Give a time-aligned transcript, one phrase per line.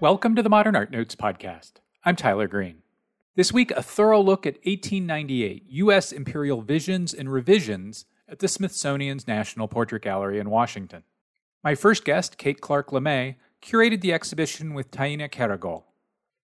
[0.00, 1.72] Welcome to the Modern Art Notes podcast.
[2.04, 2.82] I'm Tyler Green.
[3.34, 6.12] This week, a thorough look at 1898 U.S.
[6.12, 11.02] Imperial Visions and Revisions at the Smithsonian's National Portrait Gallery in Washington.
[11.64, 15.82] My first guest, Kate Clarke Lemay, curated the exhibition with Taina Caragol.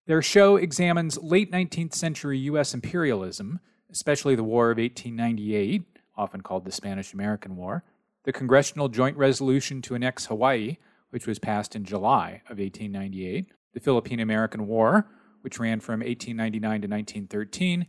[0.07, 2.75] Their show examines late 19th century U.S.
[2.75, 5.85] imperialism, especially the War of 1898,
[6.17, 7.85] often called the Spanish American War,
[8.25, 10.79] the Congressional Joint Resolution to annex Hawaii,
[11.15, 15.07] which was passed in July of 1898, the Philippine American War,
[15.43, 17.87] which ran from 1899 to 1913,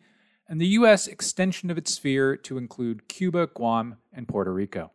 [0.48, 1.08] and the U.S.
[1.08, 4.92] extension of its sphere to include Cuba, Guam, and Puerto Rico.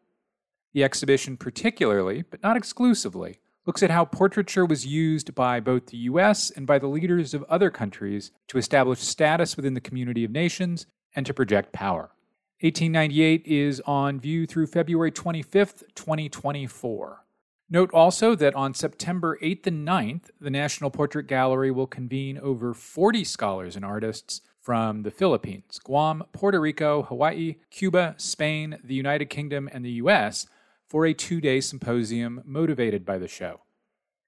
[0.75, 5.97] The exhibition, particularly, but not exclusively, looks at how portraiture was used by both the
[5.97, 6.53] U.S.
[6.53, 10.87] and by the leaders of other countries to establish status within the community of nations
[11.17, 12.12] and to project power.
[12.61, 17.25] 1898 is on view through February 25th, 2024.
[17.72, 22.74] Note also that on September 8th and 9th, the National Portrait Gallery will convene over
[22.74, 29.26] 40 scholars and artists from the Philippines, Guam, Puerto Rico, Hawaii, Cuba, Spain, the United
[29.26, 30.48] Kingdom, and the US
[30.88, 33.60] for a two day symposium motivated by the show.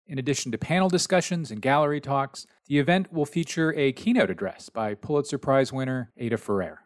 [0.06, 4.68] In addition to panel discussions and gallery talks, the event will feature a keynote address
[4.68, 6.81] by Pulitzer Prize winner Ada Ferrer.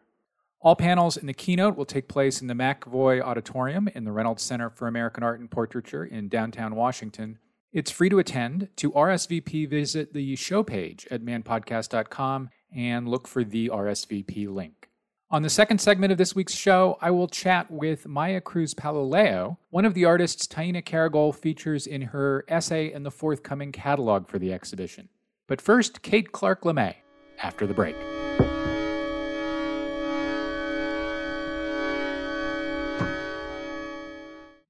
[0.59, 4.41] All panels in the keynote will take place in the McEvoy Auditorium in the Reynolds
[4.41, 7.37] Center for American Art and Portraiture in downtown Washington.
[7.71, 8.69] It's free to attend.
[8.77, 14.89] To RSVP, visit the show page at manpodcast.com and look for the RSVP link.
[15.29, 19.57] On the second segment of this week's show, I will chat with Maia Cruz Palileo,
[19.69, 24.39] one of the artists Taina Caragol features in her essay in the forthcoming catalog for
[24.39, 25.09] the exhibition.
[25.45, 26.95] But first, Kate Clarke Lemay,
[27.43, 27.95] after the break.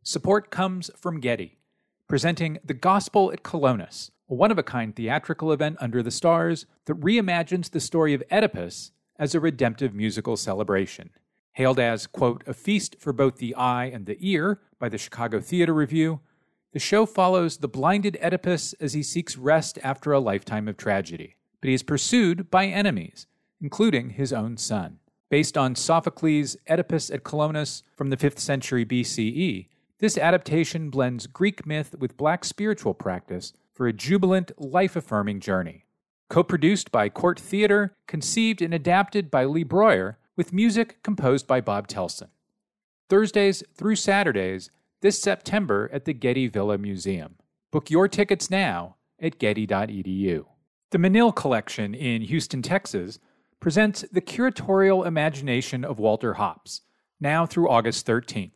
[0.08, 1.58] Support comes from Getty,
[2.08, 6.66] presenting The Gospel at Colonus, a one of a kind theatrical event under the stars
[6.86, 11.10] that reimagines the story of Oedipus as a redemptive musical celebration.
[11.56, 15.42] Hailed as, quote, a feast for both the eye and the ear by the Chicago
[15.42, 16.22] Theater Review,
[16.72, 21.36] the show follows the blinded Oedipus as he seeks rest after a lifetime of tragedy.
[21.60, 23.28] But he is pursued by enemies,
[23.60, 25.00] including his own son.
[25.30, 29.68] Based on Sophocles' Oedipus at Colonus from the 5th century BCE,
[30.00, 35.86] this adaptation blends Greek myth with black spiritual practice for a jubilant, life affirming journey.
[36.30, 41.62] Co produced by Court Theater, conceived and adapted by Lee Breuer, with music composed by
[41.62, 42.30] Bob Telson.
[43.10, 44.70] Thursdays through Saturdays
[45.02, 47.36] this September at the Getty Villa Museum.
[47.72, 50.46] Book your tickets now at getty.edu.
[50.92, 53.20] The Menil Collection in Houston, Texas
[53.60, 56.82] presents the curatorial imagination of Walter Hopps,
[57.20, 58.52] now through August 13th.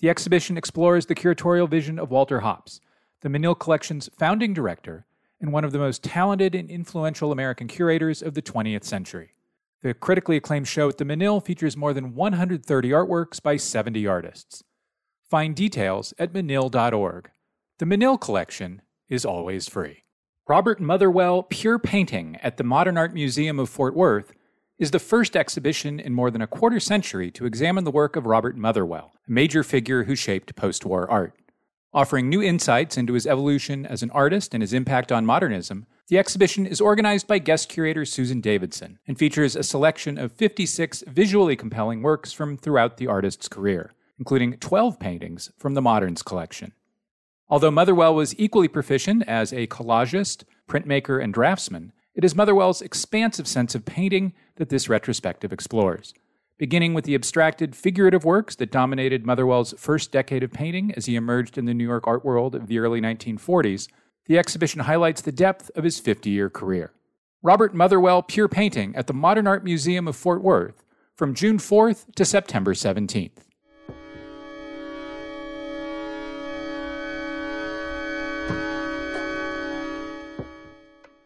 [0.00, 2.80] The exhibition explores the curatorial vision of Walter Hopps,
[3.20, 5.04] the Menil Collection's founding director
[5.40, 9.34] and one of the most talented and influential American curators of the 20th century.
[9.82, 14.62] The critically acclaimed show at the Menil features more than 130 artworks by 70 artists.
[15.22, 17.30] Find details at menil.org.
[17.78, 20.04] The Menil Collection is always free.
[20.48, 24.32] Robert Motherwell Pure Painting at the Modern Art Museum of Fort Worth
[24.80, 28.24] is the first exhibition in more than a quarter century to examine the work of
[28.24, 31.34] Robert Motherwell, a major figure who shaped post war art.
[31.92, 36.16] Offering new insights into his evolution as an artist and his impact on modernism, the
[36.16, 41.56] exhibition is organized by guest curator Susan Davidson and features a selection of 56 visually
[41.56, 46.72] compelling works from throughout the artist's career, including 12 paintings from the Moderns collection.
[47.50, 53.48] Although Motherwell was equally proficient as a collagist, printmaker, and draftsman, it is Motherwell's expansive
[53.48, 56.12] sense of painting that this retrospective explores.
[56.58, 61.16] Beginning with the abstracted, figurative works that dominated Motherwell's first decade of painting as he
[61.16, 63.88] emerged in the New York art world of the early 1940s,
[64.26, 66.92] the exhibition highlights the depth of his 50 year career.
[67.42, 70.84] Robert Motherwell Pure Painting at the Modern Art Museum of Fort Worth
[71.16, 73.30] from June 4th to September 17th.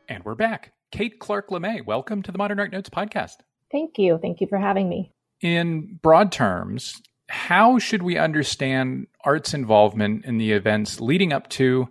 [0.09, 0.74] And we're back.
[0.95, 3.39] Kate Clarke Lemay, welcome to the Modern Art Notes podcast.
[3.73, 4.17] Thank you.
[4.23, 5.11] Thank you for having me.
[5.41, 11.89] In broad terms, how should we understand art's involvement in the events leading up to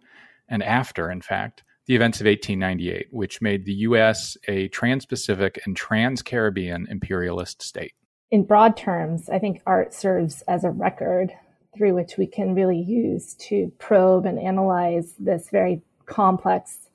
[0.47, 4.37] and after, in fact, the events of 1898, which made the U.S.
[4.47, 7.91] a trans Pacific and trans Caribbean imperialist state?
[8.31, 11.33] In broad terms, I think art serves as a record
[11.75, 16.87] through which we can really use to probe and analyze this very complex,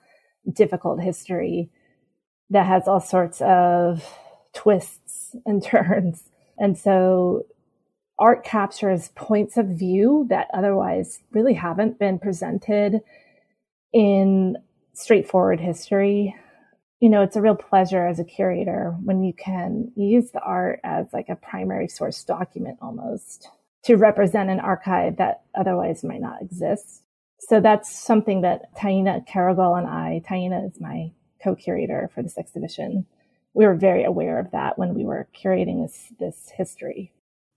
[0.54, 1.68] difficult history
[2.50, 4.04] that has all sorts of
[4.54, 6.24] twists and turns.
[6.58, 7.46] And so
[8.18, 13.00] art captures points of view that otherwise really haven't been presented
[13.92, 14.56] in
[14.92, 16.34] straightforward history.
[17.00, 20.80] You know, it's a real pleasure as a curator when you can use the art
[20.82, 23.48] as like a primary source document almost
[23.84, 27.04] to represent an archive that otherwise might not exist.
[27.38, 31.12] So that's something that Taina Caragol and I, Taina is my
[31.42, 33.06] co-curator for this exhibition.
[33.54, 37.12] We were very aware of that when we were curating this, this history.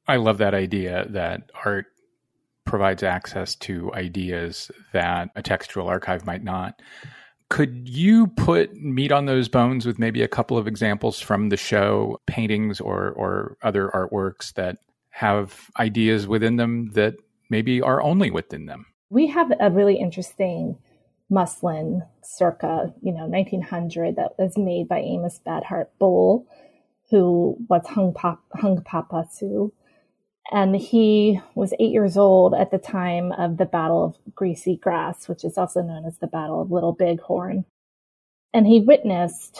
[0.07, 1.87] I love that idea that art
[2.65, 6.81] provides access to ideas that a textual archive might not.
[7.49, 11.57] Could you put meat on those bones with maybe a couple of examples from the
[11.57, 14.77] show, paintings or, or other artworks that
[15.09, 17.15] have ideas within them that
[17.49, 18.85] maybe are only within them?
[19.09, 20.77] We have a really interesting
[21.31, 26.45] muslin circa, you know, 1900 that was made by Amos Bad Heart Bull,
[27.09, 29.73] who was Hung, Pop, Hung Papa Sioux
[30.51, 35.29] and he was eight years old at the time of the Battle of Greasy Grass,
[35.29, 37.63] which is also known as the Battle of Little Bighorn.
[38.53, 39.59] And he witnessed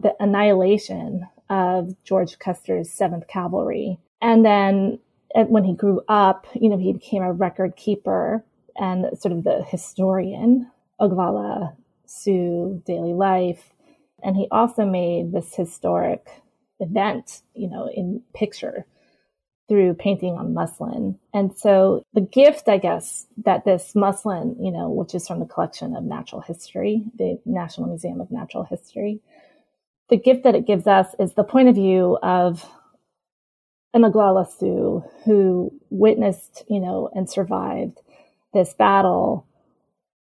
[0.00, 3.98] the annihilation of George Custer's 7th Cavalry.
[4.20, 4.98] And then
[5.34, 8.44] when he grew up, you know, he became a record keeper
[8.76, 10.68] and sort of the historian,
[11.02, 11.76] Oglala
[12.06, 13.72] Sioux daily life.
[14.22, 16.28] And he also made this historic
[16.80, 18.86] event, you know, in picture
[19.68, 21.18] through painting on muslin.
[21.32, 25.46] And so the gift, I guess, that this muslin, you know, which is from the
[25.46, 29.20] collection of natural history, the National Museum of Natural History,
[30.10, 32.68] the gift that it gives us is the point of view of
[33.94, 37.98] an Oglala Sioux who witnessed, you know, and survived
[38.52, 39.46] this battle.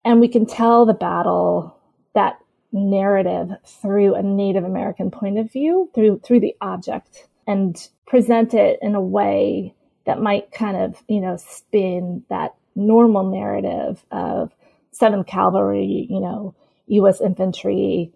[0.08, 1.78] And we can tell the battle,
[2.14, 2.38] that
[2.72, 7.76] narrative through a Native American point of view, through through the object and
[8.06, 9.74] present it in a way
[10.06, 14.50] that might kind of, you know, spin that normal narrative of
[14.98, 16.54] 7th Cavalry, you know,
[16.86, 17.20] U.S.
[17.20, 18.10] infantry,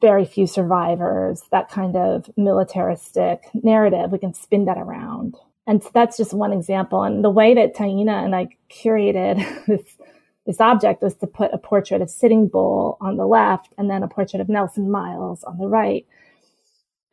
[0.00, 4.12] very few survivors, that kind of militaristic narrative.
[4.12, 5.34] We can spin that around.
[5.66, 7.02] And so that's just one example.
[7.02, 9.95] And the way that Taina and I curated this,
[10.46, 14.02] this object was to put a portrait of Sitting Bull on the left and then
[14.02, 16.06] a portrait of Nelson Miles on the right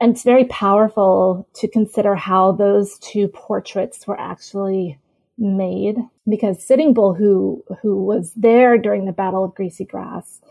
[0.03, 4.99] and it's very powerful to consider how those two portraits were actually
[5.37, 5.95] made
[6.29, 10.41] because Sitting Bull, who, who was there during the Battle of Greasy Grass,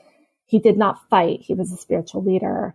[0.47, 1.41] he did not fight.
[1.43, 2.75] He was a spiritual leader.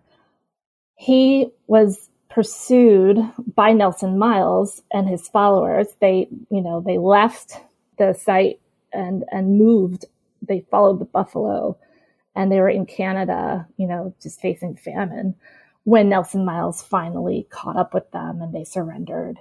[0.94, 3.18] He was pursued
[3.56, 5.88] by Nelson Miles and his followers.
[6.00, 7.60] They, you know, they left
[7.98, 8.60] the site
[8.92, 10.04] and, and moved.
[10.42, 11.78] They followed the buffalo
[12.34, 15.34] and they were in Canada, you know, just facing famine
[15.84, 19.38] when Nelson Miles finally caught up with them and they surrendered.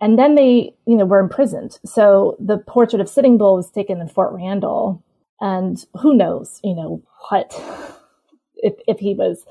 [0.00, 1.78] And then they, you know, were imprisoned.
[1.86, 5.02] So the portrait of Sitting Bull was taken in Fort Randall.
[5.40, 7.54] And who knows, you know, what,
[8.56, 9.44] if, if he was,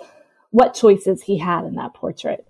[0.52, 2.46] what choices he had in that portrait.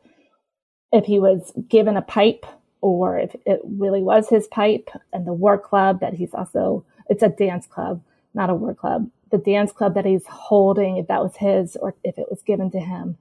[0.91, 2.45] If he was given a pipe
[2.83, 7.23] or if it really was his pipe and the war club that he's also, it's
[7.23, 8.03] a dance club,
[8.33, 9.09] not a war club.
[9.31, 12.69] The dance club that he's holding, if that was his or if it was given
[12.71, 13.17] to him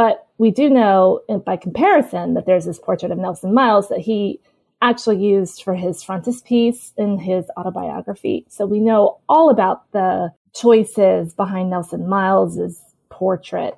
[0.00, 4.40] but we do know by comparison that there's this portrait of Nelson Miles that he
[4.80, 8.46] actually used for his frontispiece in his autobiography.
[8.48, 12.80] So we know all about the choices behind Nelson Miles's
[13.10, 13.76] portrait.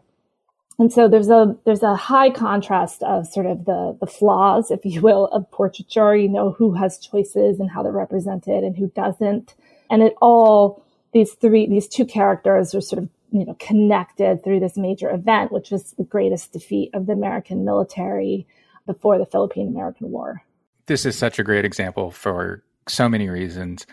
[0.82, 4.84] And so there's a there's a high contrast of sort of the the flaws, if
[4.84, 6.16] you will, of portraiture.
[6.16, 9.54] You know who has choices and how they're represented and who doesn't.
[9.88, 14.58] And it all these three these two characters are sort of you know, connected through
[14.58, 18.44] this major event, which was the greatest defeat of the American military
[18.84, 20.42] before the Philippine American War.
[20.86, 23.86] This is such a great example for so many reasons.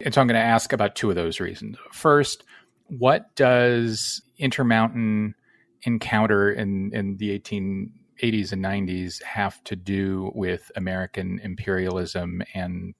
[0.00, 1.76] And so I'm going to ask about two of those reasons.
[1.92, 2.44] First,
[2.86, 5.34] what does Intermountain
[5.84, 12.94] encounter in, in the 1880s and 90s have to do with American imperialism and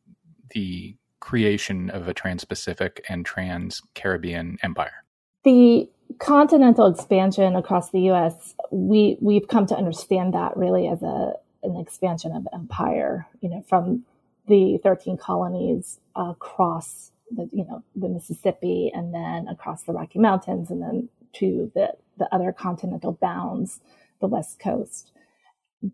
[0.51, 5.05] the creation of a trans Pacific and trans Caribbean empire?
[5.45, 5.89] the
[6.19, 11.77] continental expansion across the U.S., we we've come to understand that really as a an
[11.77, 13.27] expansion of empire.
[13.41, 14.05] You know, from
[14.49, 20.71] the thirteen colonies across the you know the Mississippi, and then across the Rocky Mountains,
[20.71, 23.81] and then to the the other continental bounds,
[24.21, 25.13] the West Coast.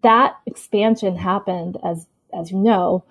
[0.03, 3.05] That expansion happened as as you know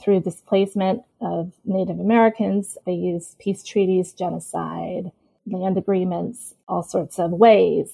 [0.00, 2.78] through displacement of Native Americans.
[2.86, 5.12] They used peace treaties, genocide
[5.46, 7.92] land agreements, all sorts of ways.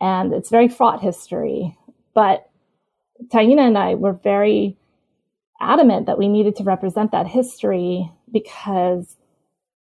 [0.00, 1.76] And it's very fraught history.
[2.14, 2.48] But
[3.28, 4.76] Taina and I were very
[5.60, 9.16] adamant that we needed to represent that history because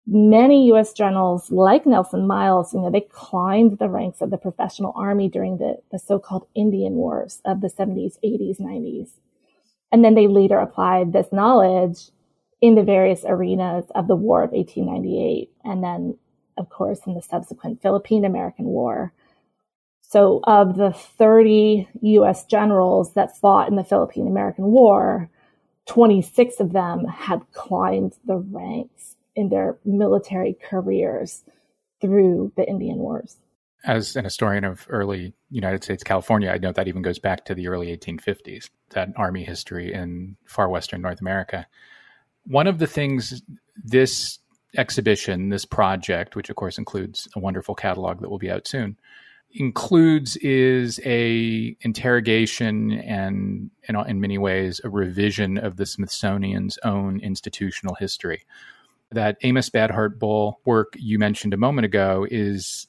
[0.07, 0.93] many U.S.
[0.93, 5.57] generals, like Nelson Miles, you know, they climbed the ranks of the professional army during
[5.57, 9.09] the, the so-called Indian Wars of the 70s, 80s, 90s.
[9.91, 12.09] And then they later applied this knowledge
[12.61, 15.49] in the various arenas of the War of 1898.
[15.63, 16.17] And then,
[16.57, 19.13] of course, in the subsequent Philippine American War.
[20.01, 25.29] So of the 30 US generals that fought in the Philippine American War,
[25.87, 31.43] 26 of them had climbed the ranks in their military careers
[32.01, 33.37] through the Indian Wars.
[33.83, 37.55] As an historian of early United States California, I know that even goes back to
[37.55, 41.67] the early 1850s, that army history in far western North America.
[42.47, 43.43] One of the things
[43.83, 44.39] this
[44.77, 48.97] exhibition, this project, which of course includes a wonderful catalog that will be out soon,
[49.51, 57.19] includes is a interrogation and in, in many ways a revision of the Smithsonian's own
[57.21, 58.43] institutional history.
[59.15, 62.87] That Amos Bad Heart Bull work you mentioned a moment ago is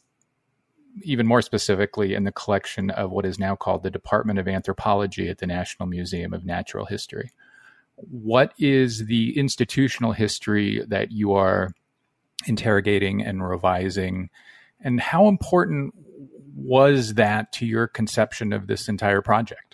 [1.03, 5.29] even more specifically in the collection of what is now called the Department of Anthropology
[5.29, 7.31] at the National Museum of Natural History.
[7.97, 11.73] What is the institutional history that you are
[12.47, 14.31] interrogating and revising?
[14.81, 15.95] And how important
[16.55, 19.66] was that to your conception of this entire project?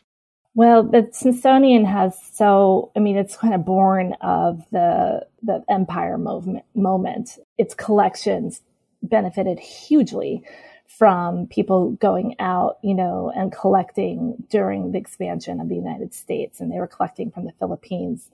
[0.54, 6.18] Well, the Smithsonian has so, I mean, it's kind of born of the, the empire
[6.18, 7.38] movement, moment.
[7.56, 8.60] Its collections
[9.02, 10.44] benefited hugely
[10.86, 16.60] from people going out, you know, and collecting during the expansion of the United States.
[16.60, 18.28] And they were collecting from the Philippines,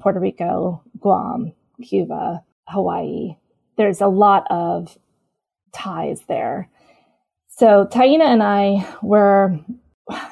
[0.00, 1.52] Puerto Rico, Guam,
[1.82, 3.36] Cuba, Hawaii.
[3.76, 4.96] There's a lot of
[5.72, 6.68] ties there.
[7.48, 9.58] So Taina and I were,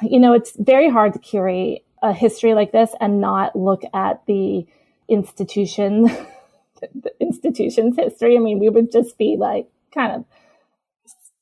[0.01, 4.25] you know, it's very hard to curate a history like this and not look at
[4.25, 4.65] the
[5.07, 6.03] institution,
[6.81, 8.35] the institution's history.
[8.35, 10.25] I mean, we would just be like kind of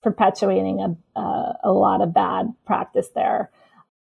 [0.03, 3.51] perpetuating a, uh, a lot of bad practice there.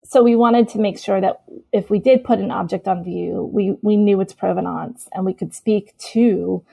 [0.03, 3.49] So we wanted to make sure that if we did put an object on view,
[3.53, 6.63] we, we knew its provenance and we could speak to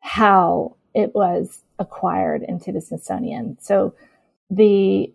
[0.00, 3.58] how it was acquired into the Smithsonian.
[3.60, 3.94] So
[4.48, 5.12] the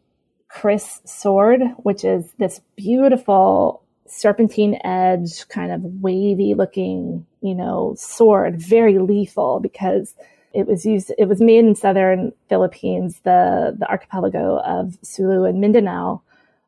[0.48, 8.60] Kris sword, which is this beautiful serpentine edge, kind of wavy looking, you know, sword,
[8.60, 10.14] very lethal because
[10.54, 15.60] it was used, it was made in southern Philippines, the, the archipelago of Sulu and
[15.60, 16.22] Mindanao.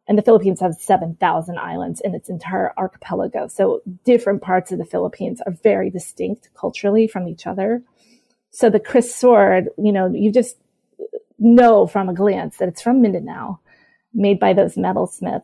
[0.09, 3.47] And the Philippines has 7,000 islands in its entire archipelago.
[3.47, 7.83] So different parts of the Philippines are very distinct culturally from each other.
[8.51, 10.57] So the kris sword, you know, you just
[11.39, 13.59] know from a glance that it's from Mindanao,
[14.17, 15.43] made by those metalsmiths.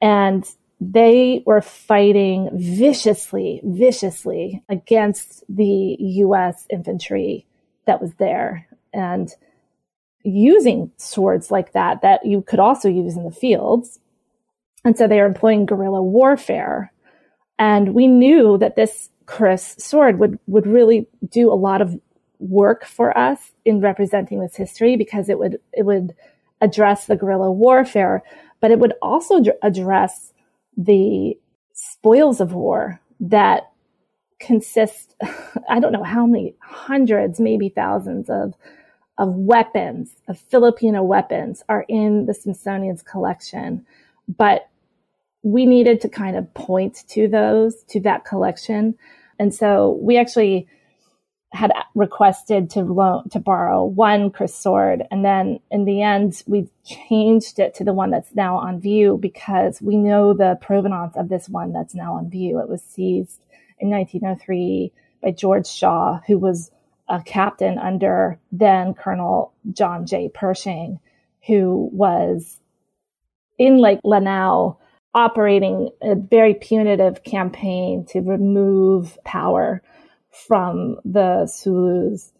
[0.00, 0.48] And
[0.80, 7.46] they were fighting viciously, viciously against the US infantry
[7.86, 9.30] that was there and
[10.24, 13.98] using swords like that, that you could also use in the fields.
[14.84, 16.92] And so they are employing guerrilla warfare.
[17.58, 21.98] And we knew that this kris sword would, would really do a lot of
[22.42, 26.14] work for us in representing this history because it would it would
[26.62, 28.22] address the guerrilla warfare,
[28.60, 30.32] but it would also address
[30.76, 31.36] the
[31.74, 33.70] spoils of war that
[34.40, 35.14] consist
[35.68, 38.54] I don't know how many hundreds, maybe thousands of
[39.18, 43.84] of weapons, of Filipino weapons are in the Smithsonian's collection,
[44.26, 44.68] but
[45.42, 48.96] we needed to kind of point to those, to that collection.
[49.38, 50.66] And so we actually
[51.52, 56.68] had requested to loan to borrow one kris sword, and then in the end we
[56.84, 61.28] changed it to the one that's now on view because we know the provenance of
[61.28, 62.58] this one that's now on view.
[62.58, 63.44] It was seized
[63.78, 64.92] in 1903
[65.22, 66.70] by George Shaw, who was
[67.08, 70.30] a captain under then Colonel John J.
[70.32, 70.98] Pershing,
[71.46, 72.58] who was
[73.58, 74.78] in Lake Lanao
[75.14, 79.82] operating a very punitive campaign to remove power
[80.32, 82.32] from the Zulus.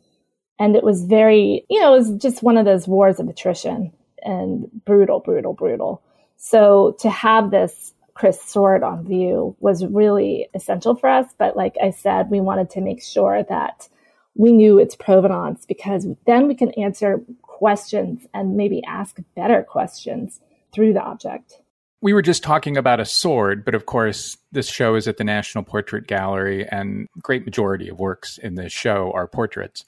[0.58, 3.92] And it was very, you know, it was just one of those wars of attrition
[4.22, 6.02] and brutal, brutal, brutal.
[6.36, 11.26] So to have this kris sword on view was really essential for us.
[11.38, 13.88] But like I said, we wanted to make sure that
[14.34, 20.40] we knew its provenance because then we can answer questions and maybe ask better questions
[20.72, 21.61] through the object
[22.02, 25.24] we were just talking about a sword, but of course, this show is at the
[25.24, 29.84] National Portrait Gallery, and great majority of works in this show are portraits.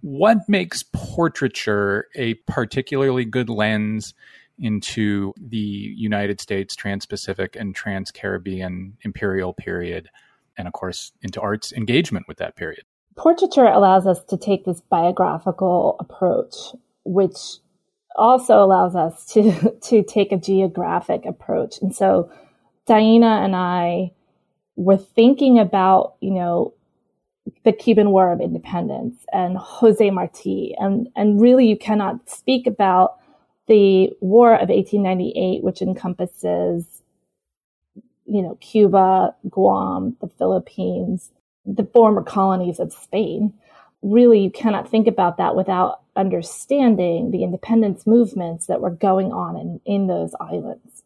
[0.00, 4.14] What makes portraiture a particularly good lens
[4.58, 10.08] into the United States Trans-Pacific and Trans-Caribbean imperial period,
[10.56, 12.84] and of course, into art's engagement with that period?
[13.16, 16.54] portraiture allows us to take this biographical approach,
[17.04, 17.58] which
[18.16, 21.80] also allows us to to take a geographic approach.
[21.80, 22.30] And so
[22.88, 24.12] Taina and I
[24.76, 26.74] were thinking about, you know,
[27.64, 30.74] the Cuban War of Independence and Jose Marti.
[30.78, 33.16] And, and really, you cannot speak about
[33.66, 37.02] the War of 1898, which encompasses,
[38.26, 41.30] you know, Cuba, Guam, the Philippines,
[41.66, 43.52] the former colonies of Spain.
[44.02, 49.56] Really, you cannot think about that without understanding the independence movements that were going on
[49.56, 51.02] in, in those islands.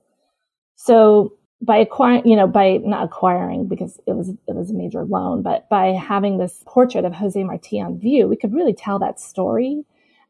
[0.76, 5.04] So by acquiring, you know, by not acquiring because it was it was a major
[5.04, 8.98] loan, but by having this portrait of Jose Marti on view, we could really tell
[8.98, 9.84] that story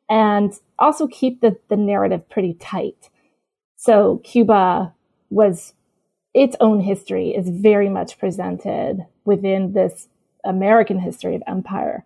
[0.08, 3.10] and also keep the, the narrative pretty tight.
[3.76, 4.94] So Cuba
[5.30, 5.74] was
[6.34, 10.08] its own history is very much presented within this
[10.44, 12.04] American history of empire.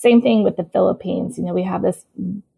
[0.00, 1.38] Same thing with the Philippines.
[1.38, 2.06] You know, we have this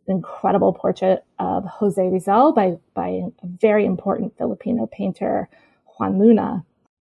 [0.06, 5.49] incredible portrait of Jose Rizal by, by a very important Filipino painter,
[5.97, 6.66] Juan Luna.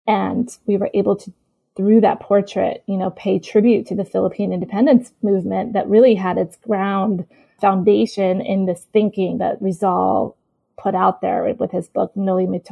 [0.06, 1.30] And we were able to,
[1.76, 6.38] through that portrait, you know, pay tribute to the Philippine independence movement that really had
[6.38, 7.26] its ground
[7.60, 10.38] foundation in this thinking that Rizal
[10.78, 12.62] put out there with his book, Noli Me.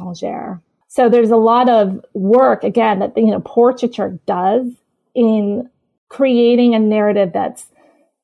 [0.87, 4.71] So there's a lot of work, again, that, you know, portraiture does
[5.13, 5.69] in
[6.09, 7.65] creating a narrative that's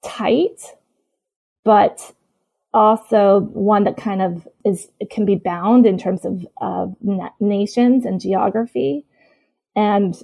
[0.03, 0.62] tight,
[1.63, 2.13] but
[2.74, 6.88] also one that kind of is can be bound in terms of uh,
[7.39, 9.05] nations and geography.
[9.75, 10.15] And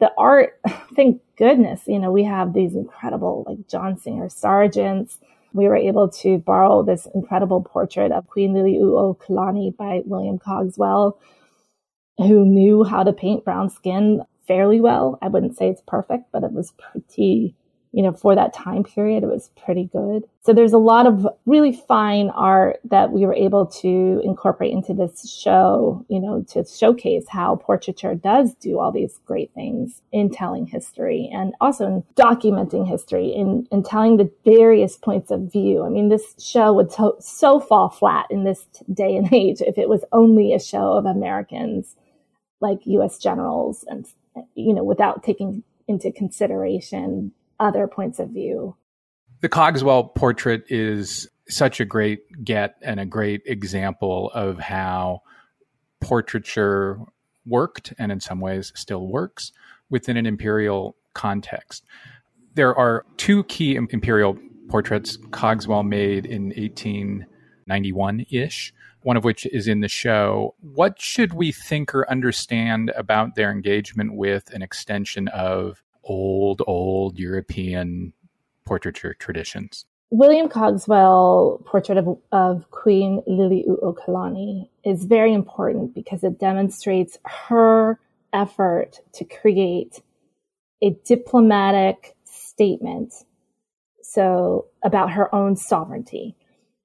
[0.00, 0.60] the art
[0.96, 5.18] thank goodness you know we have these incredible like john singer sargents
[5.52, 11.18] we were able to borrow this incredible portrait of queen liliuokalani by william cogswell
[12.18, 16.44] who knew how to paint brown skin fairly well i wouldn't say it's perfect but
[16.44, 17.54] it was pretty
[17.94, 20.24] you know, for that time period, it was pretty good.
[20.42, 24.94] So there's a lot of really fine art that we were able to incorporate into
[24.94, 30.28] this show, you know, to showcase how portraiture does do all these great things in
[30.28, 35.84] telling history and also in documenting history in telling the various points of view.
[35.84, 39.78] I mean, this show would to- so fall flat in this day and age if
[39.78, 41.94] it was only a show of Americans
[42.60, 43.18] like U.S.
[43.18, 44.04] generals and,
[44.54, 48.76] you know, without taking into consideration other points of view.
[49.40, 55.22] The Cogswell portrait is such a great get and a great example of how
[56.00, 56.98] portraiture
[57.46, 59.52] worked and in some ways still works
[59.90, 61.84] within an imperial context.
[62.54, 68.72] There are two key imperial portraits Cogswell made in 1891 ish,
[69.04, 70.54] one of which is in the show.
[70.60, 77.18] What should we think or understand about their engagement with an extension of old, old
[77.18, 78.12] European
[78.64, 79.86] portraiture traditions.
[80.10, 87.98] William Cogswell portrait of, of Queen Liliuokalani is very important because it demonstrates her
[88.32, 90.02] effort to create
[90.82, 93.12] a diplomatic statement
[94.02, 96.36] so about her own sovereignty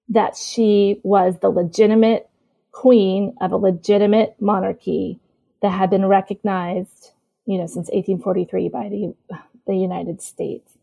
[0.09, 2.29] that she was the legitimate
[2.71, 5.19] queen of a legitimate monarchy
[5.61, 7.11] that had been recognized
[7.49, 9.15] you know, since 1843 by the,
[9.65, 10.77] the United States.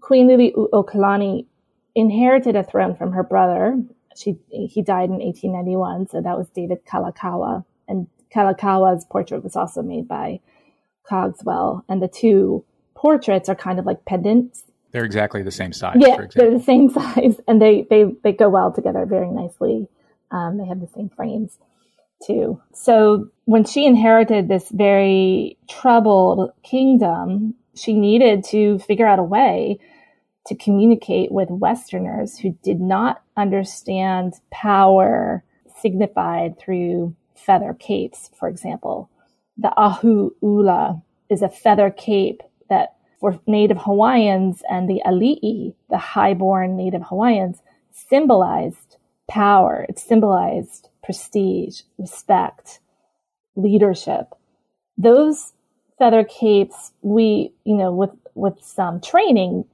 [0.00, 1.44] Queen Liliuokalani
[1.94, 3.82] inherited a throne from her brother.
[4.16, 7.62] She, he died in 1891, so that was David Kalakaua.
[7.86, 10.40] And Kalakaua's portrait was also made by
[11.06, 11.84] Cogswell.
[11.90, 14.64] And the two portraits are kind of like pendants.
[14.96, 15.98] They're exactly the same size.
[16.00, 19.88] Yeah, they're the same size, and they they they go well together very nicely.
[20.30, 21.58] Um, they have the same frames
[22.26, 22.62] too.
[22.72, 29.78] So when she inherited this very troubled kingdom, she needed to figure out a way
[30.46, 35.44] to communicate with Westerners who did not understand power
[35.78, 39.10] signified through feather capes, for example.
[39.58, 42.95] The ahu ula is a feather cape that
[43.46, 47.62] Native Hawaiians and the ali'i, the highborn Native Hawaiians,
[47.92, 48.96] symbolized
[49.28, 49.86] power.
[49.88, 52.80] It symbolized prestige, respect,
[53.54, 54.34] leadership.
[54.98, 55.52] Those
[55.98, 59.64] feather capes, we, you know, with, with some training,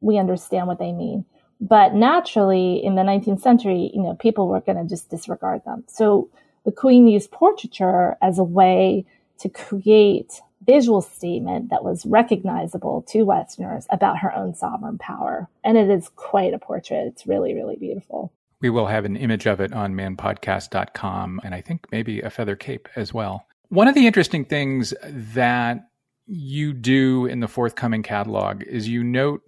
[0.00, 1.24] we understand what they mean.
[1.60, 5.84] But naturally, in the 19th century, you know, people were going to just disregard them.
[5.88, 6.30] So
[6.64, 9.04] the queen used portraiture as a way
[9.40, 15.48] to create visual statement that was recognizable to Westerners about her own sovereign power.
[15.64, 17.06] And it is quite a portrait.
[17.06, 18.32] It's really, really beautiful.
[18.60, 22.54] We will have an image of it on manpodcast.com and I think maybe a feather
[22.54, 23.46] cape as well.
[23.70, 25.88] One of the interesting things that
[26.26, 29.40] you do in the forthcoming catalog is you note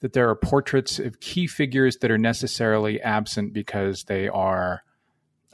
[0.00, 4.82] that there are portraits of key figures that are necessarily absent because they are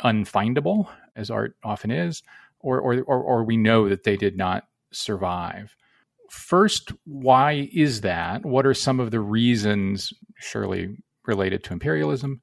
[0.02, 2.22] unfindable, as art often is,
[2.58, 5.74] or, or, or, or we know that they did not survive.
[6.30, 8.44] First, why is that?
[8.44, 12.40] What are some of the reasons, surely related to imperialism,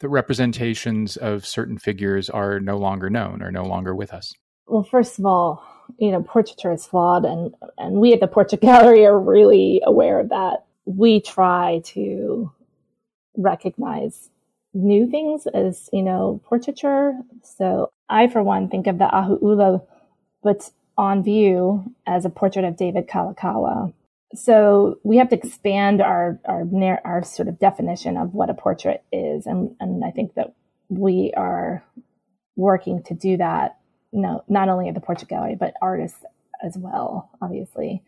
[0.00, 4.34] that representations of certain figures are no longer known or no longer with us?
[4.66, 5.64] Well, first of all,
[5.98, 10.20] you know, portraiture is flawed, and and we at the Portrait Gallery are really aware
[10.20, 10.64] of that.
[10.84, 12.50] We try to
[13.36, 14.30] recognize
[14.72, 17.14] new things as you know portraiture.
[17.42, 19.84] So I, for one, think of the Ahu'ula,
[20.42, 23.94] but on view as a portrait of David Kalakaua.
[24.34, 26.68] So we have to expand our our
[27.04, 30.54] our sort of definition of what a portrait is, and and I think that
[30.90, 31.82] we are
[32.54, 33.80] working to do that
[34.12, 36.24] no, not only at the Portrait Gallery, but artists
[36.62, 38.02] as well, obviously.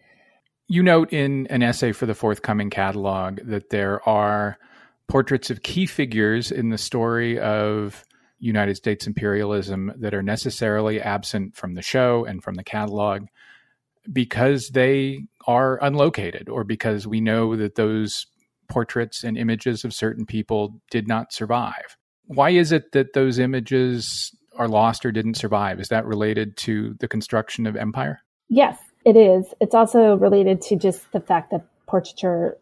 [0.69, 4.59] You note in an essay for the forthcoming catalog that there are
[5.09, 8.05] portraits of key figures in the story of
[8.47, 13.27] United States imperialism that are necessarily absent from the show and from the catalog
[14.13, 18.27] because they are unlocated or because we know that those
[18.69, 21.97] portraits and images of certain people did not survive.
[22.27, 25.81] Why is it that those images are lost or didn't survive.
[25.81, 28.21] Is that related to the construction of empire?
[28.49, 29.47] Yes, it is.
[29.61, 32.59] It's also related to just the fact that portraiture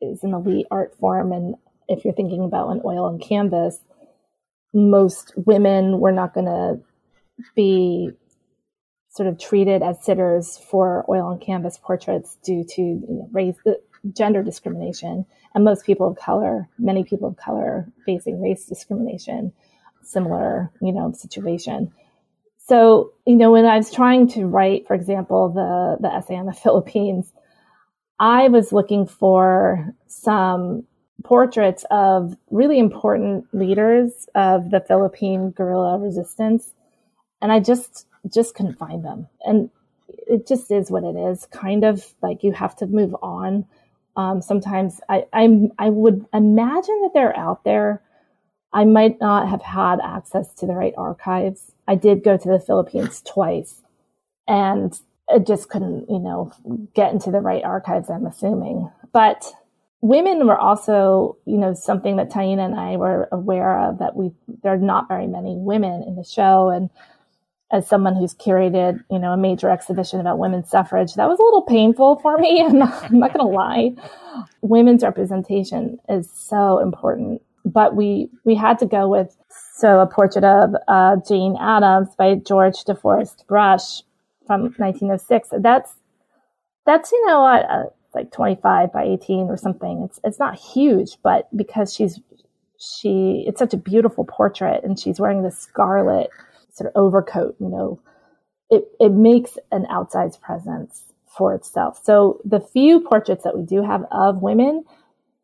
[0.00, 1.32] is an elite art form.
[1.32, 1.56] And
[1.88, 3.78] if you're thinking about an oil and canvas,
[4.72, 6.80] most women were not going to
[7.54, 8.10] be
[9.08, 13.56] sort of treated as sitters for oil and canvas portraits due to you know, race,
[13.66, 13.72] uh,
[14.12, 19.52] gender discrimination, and most people of color, many people of color, facing race discrimination
[20.02, 21.92] similar, you know, situation.
[22.58, 26.46] So, you know, when I was trying to write, for example, the, the essay on
[26.46, 27.32] the Philippines,
[28.18, 30.84] I was looking for some
[31.24, 36.72] portraits of really important leaders of the Philippine guerrilla resistance.
[37.42, 39.28] And I just, just couldn't find them.
[39.42, 39.70] And
[40.08, 41.46] it just is what it is.
[41.46, 43.66] Kind of like you have to move on.
[44.16, 48.02] Um, sometimes I, I, I would imagine that they're out there
[48.72, 51.72] I might not have had access to the right archives.
[51.88, 53.82] I did go to the Philippines twice
[54.46, 54.98] and
[55.32, 56.52] I just couldn't, you know,
[56.94, 58.90] get into the right archives, I'm assuming.
[59.12, 59.52] But
[60.00, 64.32] women were also, you know, something that Taina and I were aware of that we,
[64.62, 66.68] there are not very many women in the show.
[66.70, 66.90] And
[67.72, 71.42] as someone who's curated, you know, a major exhibition about women's suffrage, that was a
[71.42, 72.62] little painful for me.
[72.66, 73.90] I'm not, I'm not going to lie.
[74.62, 79.36] Women's representation is so important but we we had to go with
[79.76, 84.02] so a portrait of uh, Jane Addams by George DeForest Brush
[84.46, 85.48] from 1906.
[85.58, 85.94] That's
[86.86, 90.02] that's you know uh, like 25 by 18 or something.
[90.04, 92.20] It's it's not huge, but because she's
[92.78, 96.30] she it's such a beautiful portrait and she's wearing this scarlet
[96.72, 98.00] sort of overcoat, you know,
[98.70, 102.00] it it makes an outsized presence for itself.
[102.02, 104.84] So the few portraits that we do have of women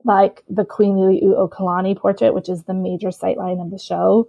[0.06, 4.28] like the Queen Liliuokalani portrait, which is the major sightline of the show.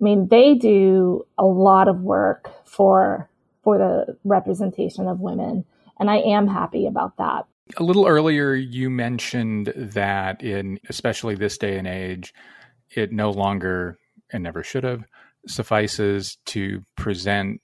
[0.00, 3.28] I mean, they do a lot of work for
[3.62, 5.64] for the representation of women,
[5.98, 7.46] and I am happy about that.
[7.76, 12.34] A little earlier, you mentioned that in especially this day and age,
[12.90, 13.98] it no longer
[14.32, 15.04] and never should have
[15.46, 17.60] suffices to present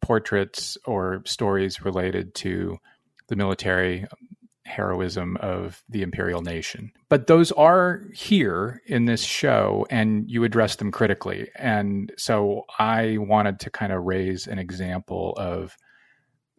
[0.00, 2.78] portraits or stories related to
[3.28, 4.06] the military
[4.64, 6.92] heroism of the imperial nation.
[7.08, 11.48] But those are here in this show, and you address them critically.
[11.56, 15.76] And so I wanted to kind of raise an example of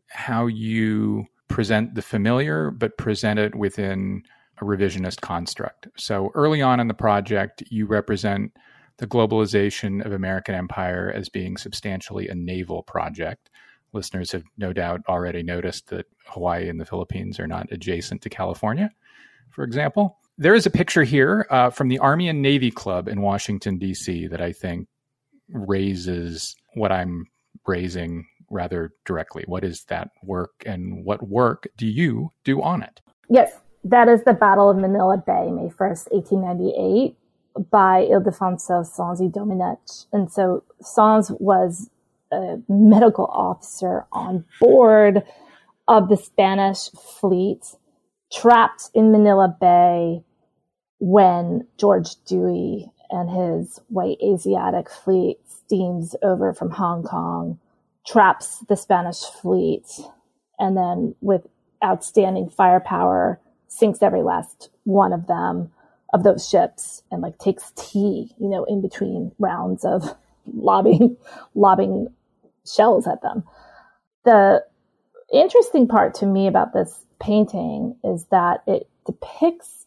[0.07, 4.23] how you present the familiar, but present it within
[4.61, 5.87] a revisionist construct.
[5.97, 8.53] So early on in the project, you represent
[8.97, 13.49] the globalization of American empire as being substantially a naval project
[13.93, 18.29] listeners have no doubt already noticed that Hawaii and the Philippines are not adjacent to
[18.29, 18.91] California,
[19.49, 20.17] for example.
[20.37, 24.27] There is a picture here uh, from the Army and Navy Club in Washington, D.C.,
[24.27, 24.87] that I think
[25.49, 27.25] raises what I'm
[27.67, 29.43] raising rather directly.
[29.47, 33.01] What is that work and what work do you do on it?
[33.29, 33.51] Yes,
[33.83, 37.15] that is the Battle of Manila Bay, May 1st, 1898,
[37.71, 40.05] by Ildefonso Sanz y Domenech.
[40.11, 41.89] And so Sanz was
[42.31, 45.23] a medical officer on board
[45.87, 47.75] of the Spanish fleet
[48.31, 50.23] trapped in Manila Bay
[50.99, 57.59] when George Dewey and his white Asiatic fleet steams over from Hong Kong,
[58.09, 59.85] traps the Spanish fleet,
[60.57, 61.47] and then with
[61.83, 65.71] outstanding firepower, sinks every last one of them
[66.11, 70.15] of those ships and like takes tea, you know, in between rounds of
[70.53, 71.15] lobbing
[71.53, 72.07] lobbing
[72.65, 73.43] shells at them.
[74.25, 74.63] The
[75.31, 79.85] interesting part to me about this painting is that it depicts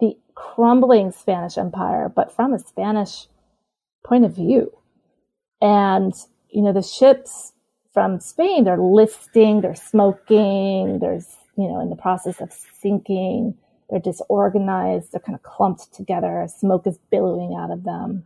[0.00, 3.26] the crumbling Spanish Empire, but from a Spanish
[4.04, 4.72] point of view.
[5.60, 6.12] And,
[6.52, 7.52] you know, the ships
[7.92, 13.54] from Spain, they're listing, they're smoking, there's, you know, in the process of sinking,
[13.90, 18.24] they're disorganized, they're kind of clumped together, smoke is billowing out of them.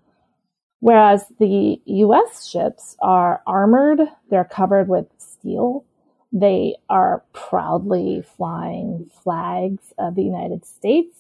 [0.81, 5.85] Whereas the US ships are armored, they're covered with steel,
[6.33, 11.15] they are proudly flying flags of the United States.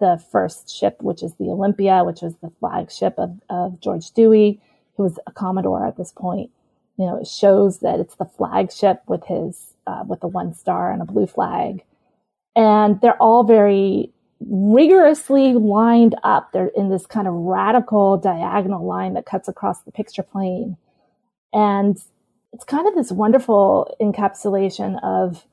[0.00, 4.60] The first ship, which is the Olympia, which was the flagship of, of George Dewey,
[4.96, 6.50] who was a Commodore at this point,
[6.96, 10.92] you know, it shows that it's the flagship with his uh, with the one star
[10.92, 11.82] and a blue flag,
[12.56, 16.52] and they're all very rigorously lined up.
[16.52, 20.76] They're in this kind of radical diagonal line that cuts across the picture plane,
[21.52, 21.98] and
[22.52, 25.44] it's kind of this wonderful encapsulation of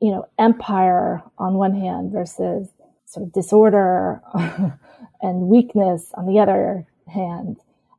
[0.00, 2.68] you know empire on one hand versus
[3.04, 4.22] sort of disorder
[5.22, 7.58] and weakness on the other hand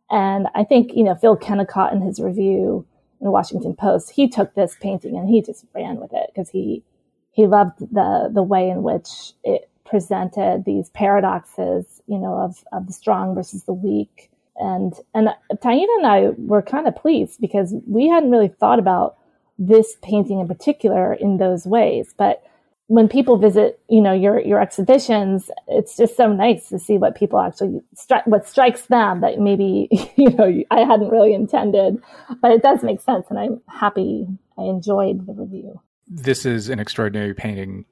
[0.10, 2.86] and I think, you know, Phil Kennicott in his review
[3.20, 6.50] in the Washington Post, he took this painting and he just ran with it because
[6.50, 6.84] he
[7.32, 12.88] he loved the the way in which it presented these paradoxes, you know, of of
[12.88, 14.32] the strong versus the weak.
[14.56, 19.17] And and Taina and I were kind of pleased because we hadn't really thought about
[19.60, 22.13] this painting in particular in those ways.
[22.17, 22.43] But
[22.88, 27.15] when people visit, you know, your your exhibitions, it's just so nice to see what
[27.15, 32.02] people actually stri- what strikes them that maybe you know I hadn't really intended,
[32.41, 35.80] but it does make sense, and I'm happy I enjoyed the review.
[36.08, 37.86] This is an extraordinary painting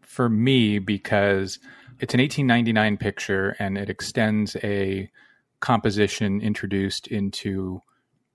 [0.00, 1.58] for me because
[2.00, 5.10] it's an 1899 picture and it extends a
[5.60, 7.82] composition introduced into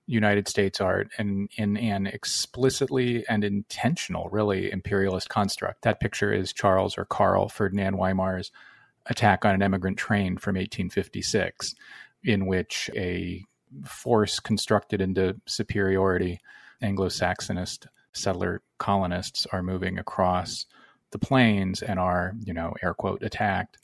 [0.06, 5.82] United States art and in an explicitly and intentional, really imperialist construct.
[5.82, 8.52] That picture is Charles or Karl Ferdinand Wimar's
[9.06, 11.74] attack on an emigrant train from 1856,
[12.22, 13.44] in which a
[13.84, 16.38] force constructed into superiority,
[16.80, 20.66] Anglo Saxonist settler colonists are moving across
[21.10, 23.78] the plains and are, you know, air quote, attacked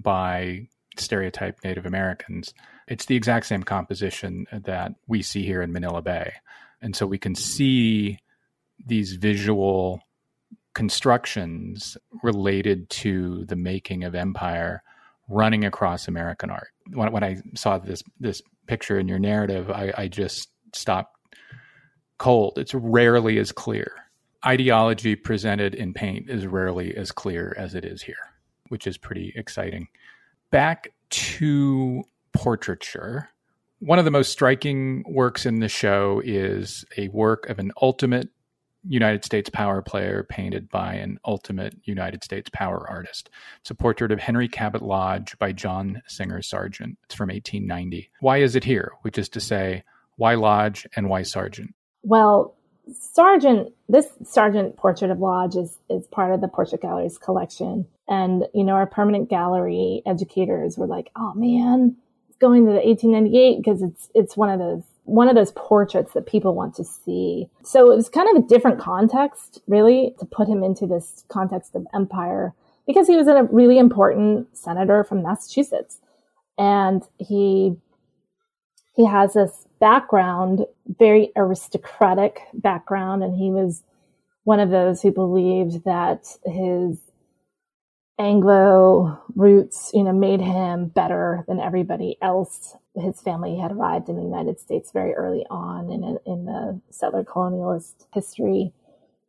[0.00, 2.52] by stereotyped Native Americans.
[2.88, 6.32] It's the exact same composition that we see here in Manila Bay.
[6.80, 8.18] And so we can see
[8.84, 10.00] these visual
[10.74, 14.82] constructions related to the making of empire
[15.28, 16.68] running across American art.
[16.92, 21.16] When, when I saw this this picture in your narrative, I, I just stopped
[22.18, 22.58] cold.
[22.58, 23.92] It's rarely as clear.
[24.46, 28.16] Ideology presented in paint is rarely as clear as it is here,
[28.68, 29.88] which is pretty exciting
[30.50, 32.04] back to
[32.38, 33.30] portraiture,
[33.80, 38.28] one of the most striking works in the show is a work of an ultimate
[38.84, 43.28] United States power player painted by an ultimate United States power artist.
[43.60, 46.96] It's a portrait of Henry Cabot Lodge by John Singer Sargent.
[47.04, 48.08] It's from 1890.
[48.20, 48.92] Why is it here?
[49.02, 49.82] Which is to say,
[50.16, 51.74] why Lodge and why Sargent?
[52.04, 52.54] Well,
[52.92, 57.86] Sargent, this Sargent portrait of Lodge is, is part of the Portrait Gallery's collection.
[58.08, 61.96] And, you know, our permanent gallery educators were like, oh man,
[62.40, 66.26] going to the 1898 because it's, it's one of those, one of those portraits that
[66.26, 67.48] people want to see.
[67.64, 71.74] So it was kind of a different context, really, to put him into this context
[71.74, 72.54] of empire
[72.86, 76.00] because he was a really important senator from Massachusetts.
[76.56, 77.76] And he,
[78.94, 83.82] he has this background, very aristocratic background, and he was
[84.44, 86.98] one of those who believed that his
[88.18, 92.76] Anglo roots, you know, made him better than everybody else.
[92.96, 97.24] His family had arrived in the United States very early on in, in the settler
[97.24, 98.72] colonialist history.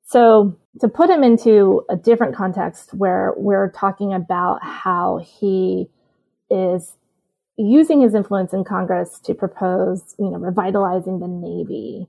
[0.06, 5.88] So to put him into a different context where we're talking about how he
[6.49, 6.97] is
[7.58, 12.08] using his influence in Congress to propose, you know, revitalizing the Navy.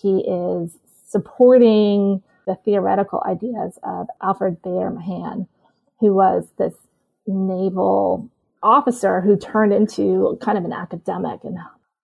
[0.00, 5.46] He is supporting the theoretical ideas of Alfred Thayer Mahan,
[6.02, 6.74] who was this
[7.28, 8.28] naval
[8.60, 11.56] officer who turned into kind of an academic and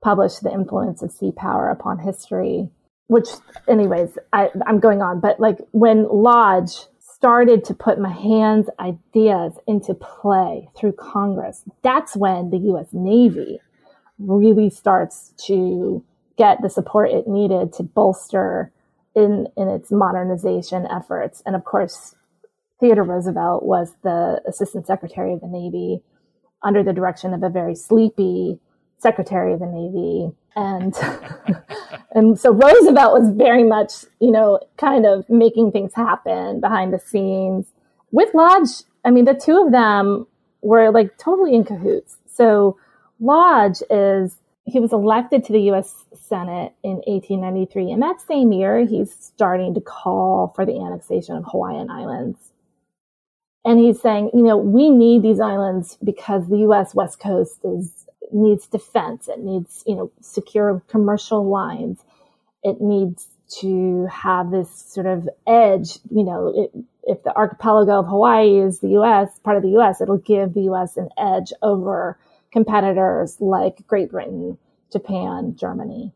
[0.02, 2.70] published the influence of sea power upon history.
[3.08, 3.28] Which,
[3.66, 9.94] anyways, I, I'm going on, but like when Lodge started to put Mahan's ideas into
[9.94, 13.60] play through Congress, that's when the US Navy
[14.18, 16.04] really starts to
[16.36, 18.70] get the support it needed to bolster
[19.16, 21.42] in, in its modernization efforts.
[21.44, 22.14] And of course,
[22.80, 26.02] Theodore Roosevelt was the Assistant Secretary of the Navy
[26.62, 28.58] under the direction of a very sleepy
[28.98, 30.32] Secretary of the Navy.
[30.56, 30.94] And
[32.12, 36.98] and so Roosevelt was very much, you know, kind of making things happen behind the
[36.98, 37.66] scenes.
[38.10, 40.26] With Lodge, I mean, the two of them
[40.62, 42.16] were like totally in cahoots.
[42.26, 42.78] So
[43.20, 46.04] Lodge is he was elected to the U.S.
[46.14, 51.44] Senate in 1893, and that same year he's starting to call for the annexation of
[51.46, 52.52] Hawaiian Islands.
[53.64, 56.94] And he's saying, you know, we need these islands because the U.S.
[56.94, 59.28] West Coast is needs defense.
[59.28, 62.00] It needs, you know, secure commercial lines.
[62.62, 63.26] It needs
[63.60, 65.98] to have this sort of edge.
[66.10, 69.38] You know, it, if the archipelago of Hawaii is the U.S.
[69.40, 70.96] part of the U.S., it'll give the U.S.
[70.96, 72.18] an edge over
[72.52, 74.58] competitors like Great Britain,
[74.92, 76.12] Japan, Germany.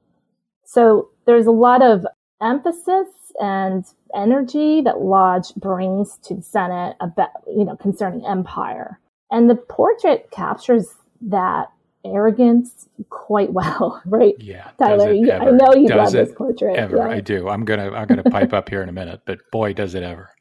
[0.65, 2.07] So there's a lot of
[2.43, 3.09] emphasis
[3.41, 9.01] and energy that Lodge brings to the Senate about, you know, concerning empire.
[9.31, 10.89] And the portrait captures
[11.23, 11.69] that
[12.05, 14.35] arrogance quite well, right?
[14.39, 15.11] Yeah, Tyler.
[15.11, 16.77] I know you love this portrait.
[16.77, 17.09] Ever, yeah.
[17.09, 17.49] I do.
[17.49, 20.31] I'm gonna I'm gonna pipe up here in a minute, but boy, does it ever.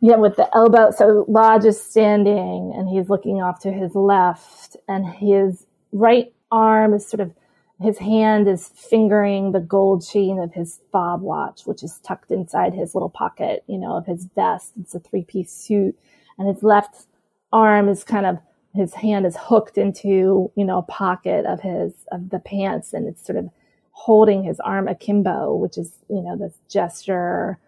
[0.00, 0.90] Yeah, with the elbow.
[0.90, 6.94] So Lodge is standing and he's looking off to his left, and his right arm
[6.94, 7.32] is sort of
[7.80, 12.74] his hand is fingering the gold chain of his fob watch, which is tucked inside
[12.74, 14.72] his little pocket, you know, of his vest.
[14.80, 15.96] It's a three piece suit.
[16.38, 17.06] And his left
[17.52, 18.38] arm is kind of,
[18.74, 22.92] his hand is hooked into, you know, a pocket of his, of the pants.
[22.92, 23.48] And it's sort of
[23.92, 27.58] holding his arm akimbo, which is, you know, this gesture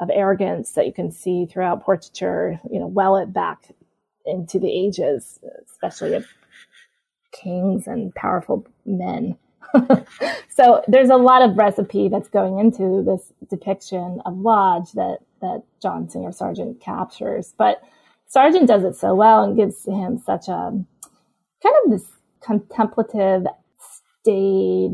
[0.00, 3.68] of arrogance that you can see throughout portraiture, you know, well it back
[4.24, 5.40] into the ages,
[5.72, 6.26] especially of
[7.32, 9.36] kings and powerful men.
[10.48, 15.62] so there's a lot of recipe that's going into this depiction of Lodge that that
[15.82, 17.54] John Singer Sargent captures.
[17.56, 17.82] But
[18.26, 20.72] Sargent does it so well and gives him such a
[21.62, 22.06] kind of this
[22.40, 23.44] contemplative,
[24.22, 24.92] staid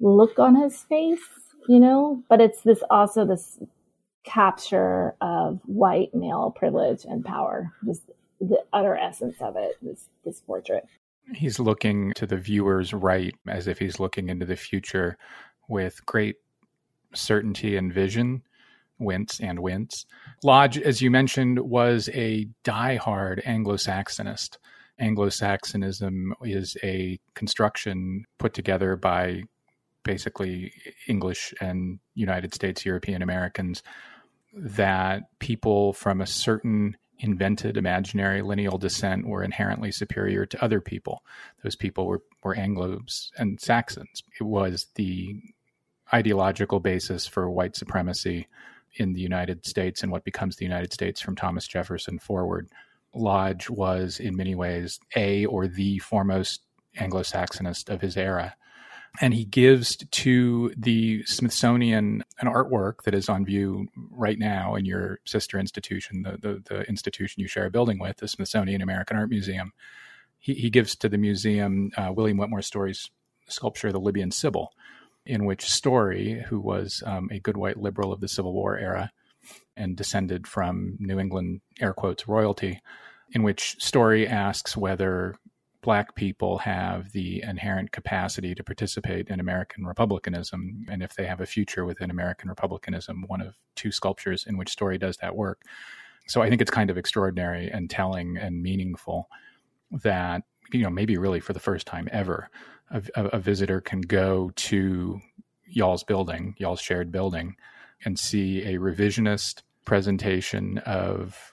[0.00, 1.20] look on his face,
[1.68, 2.22] you know.
[2.28, 3.58] But it's this also this
[4.24, 8.02] capture of white male privilege and power, just
[8.40, 9.76] the utter essence of it.
[9.82, 10.86] This this portrait.
[11.32, 15.16] He's looking to the viewer's right as if he's looking into the future
[15.68, 16.36] with great
[17.14, 18.42] certainty and vision,
[18.98, 20.06] wince and wince.
[20.42, 24.58] Lodge, as you mentioned, was a die-hard Anglo-Saxonist.
[24.98, 29.42] Anglo-Saxonism is a construction put together by
[30.02, 30.72] basically
[31.08, 33.82] English and United States European Americans
[34.52, 41.22] that people from a certain invented imaginary lineal descent were inherently superior to other people.
[41.62, 44.22] Those people were, were Anglos and Saxons.
[44.40, 45.36] It was the
[46.12, 48.48] ideological basis for white supremacy
[48.94, 52.68] in the United States and what becomes the United States from Thomas Jefferson forward.
[53.14, 56.62] Lodge was, in many ways, a or the foremost
[56.96, 58.56] Anglo Saxonist of his era
[59.20, 64.84] and he gives to the Smithsonian an artwork that is on view right now in
[64.84, 69.16] your sister institution, the, the, the institution you share a building with, the Smithsonian American
[69.16, 69.72] Art Museum.
[70.38, 73.10] He, he gives to the museum uh, William Wetmore Story's
[73.48, 74.72] sculpture, The Libyan Sibyl,
[75.26, 79.10] in which Story, who was um, a good white liberal of the Civil War era
[79.76, 82.80] and descended from New England, air quotes, royalty,
[83.32, 85.34] in which Story asks whether
[85.82, 91.40] black people have the inherent capacity to participate in American republicanism, and if they have
[91.40, 95.62] a future within American republicanism, one of two sculptures in which Story does that work.
[96.26, 99.28] So I think it's kind of extraordinary and telling and meaningful
[99.90, 102.50] that you know maybe really for the first time ever,
[102.90, 105.20] a, a visitor can go to
[105.66, 107.56] y'all's building, y'all's shared building,
[108.04, 111.52] and see a revisionist presentation of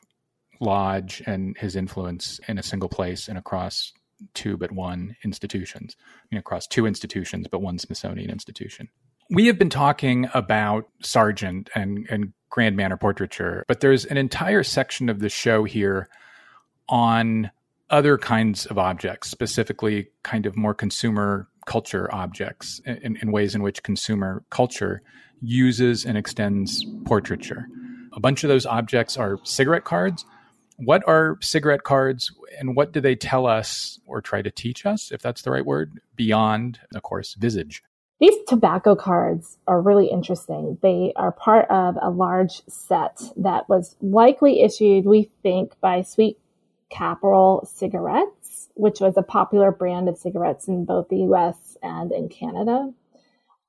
[0.59, 3.93] Lodge and his influence in a single place and across
[4.33, 8.89] two but one institutions, I mean, across two institutions but one Smithsonian institution.
[9.29, 14.63] We have been talking about Sargent and, and Grand Manner portraiture, but there's an entire
[14.63, 16.07] section of the show here
[16.87, 17.51] on
[17.89, 23.61] other kinds of objects, specifically kind of more consumer culture objects, in, in ways in
[23.61, 25.01] which consumer culture
[25.41, 27.67] uses and extends portraiture.
[28.13, 30.25] A bunch of those objects are cigarette cards,
[30.77, 35.11] what are cigarette cards and what do they tell us or try to teach us,
[35.11, 37.83] if that's the right word, beyond, of course, visage?
[38.19, 40.77] These tobacco cards are really interesting.
[40.81, 46.39] They are part of a large set that was likely issued, we think, by Sweet
[46.89, 52.29] Caporal Cigarettes, which was a popular brand of cigarettes in both the US and in
[52.29, 52.91] Canada.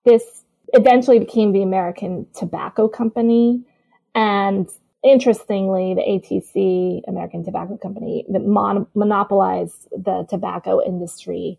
[0.05, 3.65] This eventually became the American Tobacco Company.
[4.15, 4.69] And
[5.11, 11.59] interestingly, the ATC, American Tobacco Company, that mon- monopolized the tobacco industry.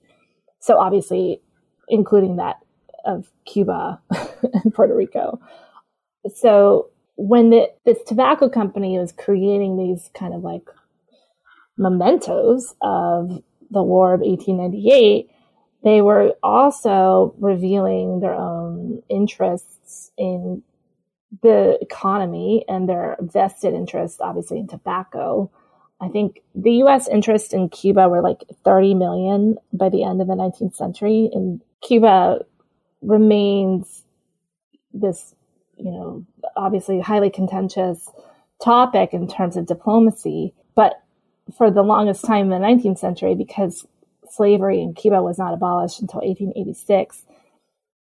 [0.60, 1.42] So obviously,
[1.88, 2.58] including that
[3.06, 4.02] of Cuba
[4.54, 5.40] and Puerto Rico.
[6.36, 10.68] So when the, this tobacco company was creating these kind of like
[11.78, 15.30] mementos of the War of 1898,
[15.84, 20.62] they were also revealing their own interests in
[21.42, 25.50] the economy and their vested interest, obviously, in tobacco.
[26.02, 30.28] I think the US interest in Cuba were like 30 million by the end of
[30.28, 31.30] the 19th century.
[31.34, 32.46] And Cuba
[33.02, 34.04] remains
[34.94, 35.36] this,
[35.78, 36.26] you know,
[36.56, 38.10] obviously highly contentious
[38.64, 40.54] topic in terms of diplomacy.
[40.76, 41.02] But
[41.58, 43.86] for the longest time in the 19th century, because
[44.30, 47.24] slavery in Cuba was not abolished until 1886,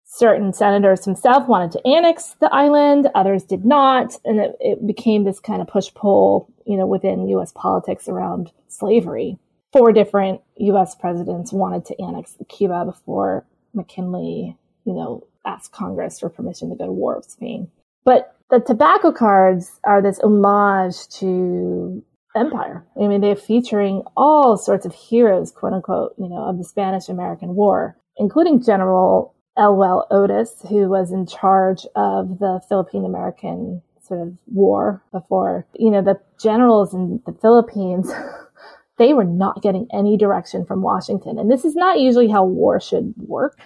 [0.07, 5.24] certain senators himself wanted to annex the island, others did not, and it, it became
[5.24, 7.52] this kind of push pull, you know, within U.S.
[7.52, 9.38] politics around slavery.
[9.72, 10.94] Four different U.S.
[10.94, 13.44] presidents wanted to annex Cuba before
[13.74, 17.68] McKinley, you know, asked Congress for permission to go to war with Spain.
[18.04, 22.02] But the tobacco cards are this homage to
[22.36, 22.86] empire.
[22.96, 27.09] I mean, they're featuring all sorts of heroes, quote unquote, you know, of the Spanish
[27.09, 34.20] American War, including General Elwell Otis, who was in charge of the Philippine American sort
[34.20, 38.11] of war before, you know, the generals in the Philippines,
[38.98, 41.38] they were not getting any direction from Washington.
[41.38, 43.59] And this is not usually how war should work.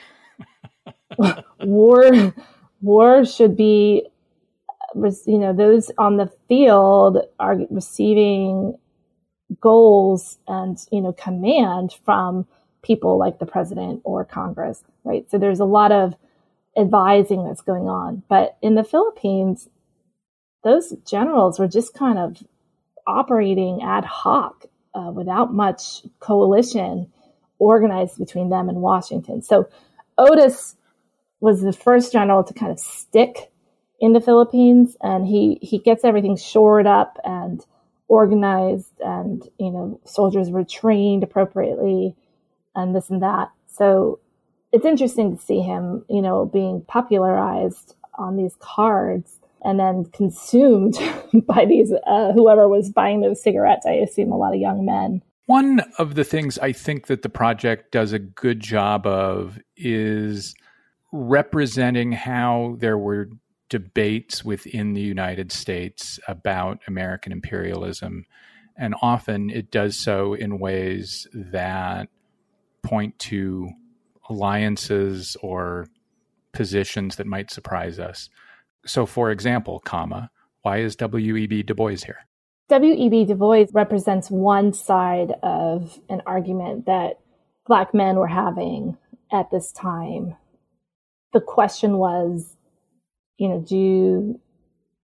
[1.61, 2.35] war,
[2.81, 4.09] war should be,
[4.95, 8.79] you know, those on the field are receiving
[9.61, 12.47] goals and, you know, command from
[12.83, 15.31] people like the president or Congress, right?
[15.31, 16.15] So there's a lot of
[16.77, 18.23] advising that's going on.
[18.29, 19.69] But in the Philippines,
[20.63, 22.43] those generals were just kind of
[23.07, 27.11] operating ad hoc uh, without much coalition
[27.59, 29.43] organized between them and Washington.
[29.43, 29.69] So
[30.19, 30.77] Otis
[31.41, 33.51] was the first general to kind of stick
[34.01, 37.65] in the Philippines, and he he gets everything shored up and
[38.09, 42.17] organized, and you know soldiers were trained appropriately
[42.75, 43.51] and this and that.
[43.67, 44.21] So
[44.73, 50.99] it's interesting to see him, you know, being popularized on these cards and then consumed
[51.47, 53.87] by these uh, whoever was buying those cigarettes.
[53.87, 55.23] I assume a lot of young men.
[55.47, 60.55] One of the things I think that the project does a good job of is
[61.13, 63.31] representing how there were
[63.69, 68.27] debates within the United States about American imperialism.
[68.77, 72.09] And often it does so in ways that
[72.83, 73.69] point to
[74.29, 75.87] alliances or
[76.53, 78.29] positions that might surprise us.
[78.87, 80.31] So, for example, comma,
[80.63, 81.63] why is W.E.B.
[81.65, 82.27] Du Bois here?
[82.69, 83.25] W.E.B.
[83.27, 87.19] Du Bois represents one side of an argument that
[87.67, 88.97] Black men were having
[89.33, 90.37] at this time.
[91.33, 92.57] The question was,
[93.39, 94.41] you know, do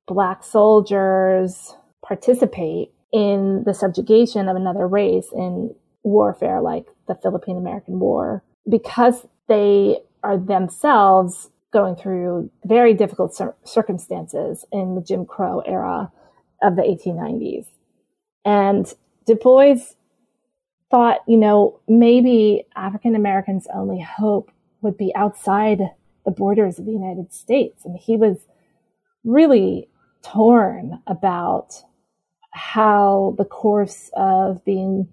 [0.06, 1.74] Black soldiers
[2.04, 5.74] participate in the subjugation of another race in
[6.06, 13.54] warfare like the Philippine American War because they are themselves going through very difficult cir-
[13.64, 16.10] circumstances in the Jim Crow era
[16.62, 17.66] of the 1890s.
[18.44, 18.92] And
[19.26, 19.76] Du Bois
[20.90, 24.50] thought, you know, maybe African Americans' only hope
[24.82, 25.80] would be outside
[26.24, 27.84] the borders of the United States.
[27.84, 28.38] And he was
[29.24, 29.88] really
[30.22, 31.82] torn about
[32.52, 35.08] how the course of being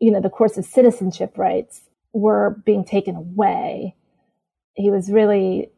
[0.00, 1.82] you know, the course of citizenship rights
[2.12, 3.94] were being taken away.
[4.74, 5.70] He was really,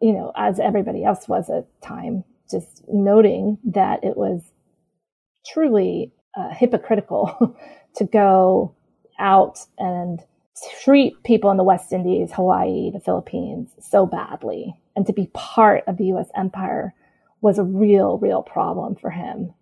[0.00, 4.42] you know, as everybody else was at the time, just noting that it was
[5.46, 7.56] truly uh, hypocritical
[7.96, 8.74] to go
[9.18, 10.20] out and
[10.82, 14.74] treat people in the West Indies, Hawaii, the Philippines so badly.
[14.96, 16.94] And to be part of the US empire
[17.40, 19.54] was a real, real problem for him.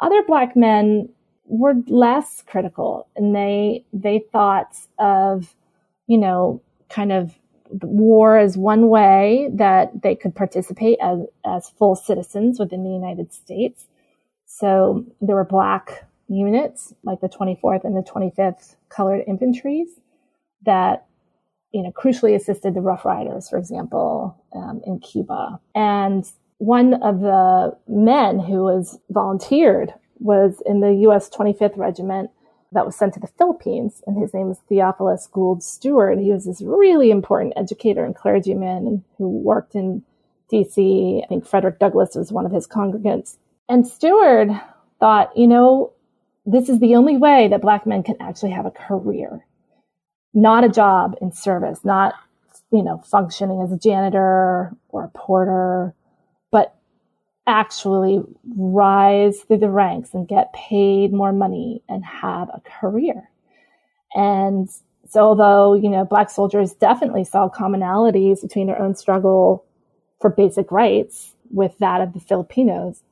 [0.00, 1.08] Other Black men
[1.44, 5.54] were less critical and they they thought of
[6.06, 7.34] you know kind of
[7.82, 13.32] war as one way that they could participate as as full citizens within the United
[13.32, 13.86] States.
[14.46, 19.88] So there were black units like the 24th and the 25th colored infantries
[20.64, 21.06] that
[21.72, 25.58] you know crucially assisted the rough riders for example um, in cuba.
[25.74, 29.92] And one of the men who was volunteered
[30.22, 31.28] was in the U.S.
[31.28, 32.30] 25th Regiment
[32.72, 36.18] that was sent to the Philippines, and his name was Theophilus Gould Stewart.
[36.18, 40.02] He was this really important educator and clergyman who worked in
[40.50, 41.22] DC.
[41.22, 43.36] I think Frederick Douglass was one of his congregants.
[43.68, 44.48] And Stewart
[45.00, 45.92] thought, you know,
[46.46, 49.44] this is the only way that Black men can actually have a career,
[50.34, 52.14] not a job in service, not,
[52.70, 55.94] you know, functioning as a janitor or a porter,
[56.50, 56.74] but
[57.46, 58.22] actually
[58.56, 63.28] rise through the ranks and get paid more money and have a career.
[64.14, 64.68] And
[65.08, 69.64] so, although, you know, Black soldiers definitely saw commonalities between their own struggle
[70.20, 73.02] for basic rights with that of the Filipinos,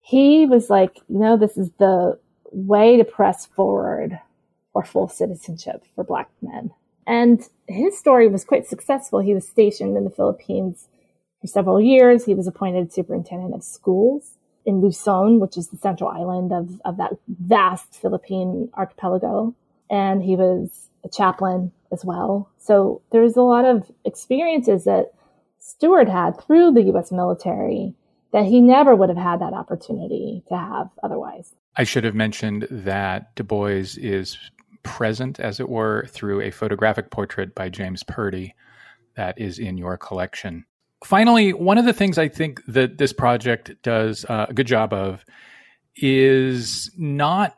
[0.00, 2.18] he was like, you know, this is the
[2.52, 4.18] way to press forward
[4.72, 6.70] for full citizenship for Black men.
[7.06, 9.20] And his story was quite successful.
[9.20, 10.88] He was stationed in the Philippines
[11.44, 12.24] for several years.
[12.24, 16.96] He was appointed superintendent of schools in Luzon, which is the central island of, of
[16.96, 19.54] that vast Philippine archipelago.
[19.90, 22.50] And he was a chaplain as well.
[22.58, 25.12] So there's a lot of experiences that
[25.58, 27.94] Stewart had through the US military
[28.32, 31.52] that he never would have had that opportunity to have otherwise.
[31.76, 34.38] I should have mentioned that Du Bois is
[34.82, 38.54] present, as it were, through a photographic portrait by James Purdy
[39.14, 40.64] that is in your collection.
[41.04, 44.94] Finally, one of the things I think that this project does uh, a good job
[44.94, 45.24] of
[45.96, 47.54] is not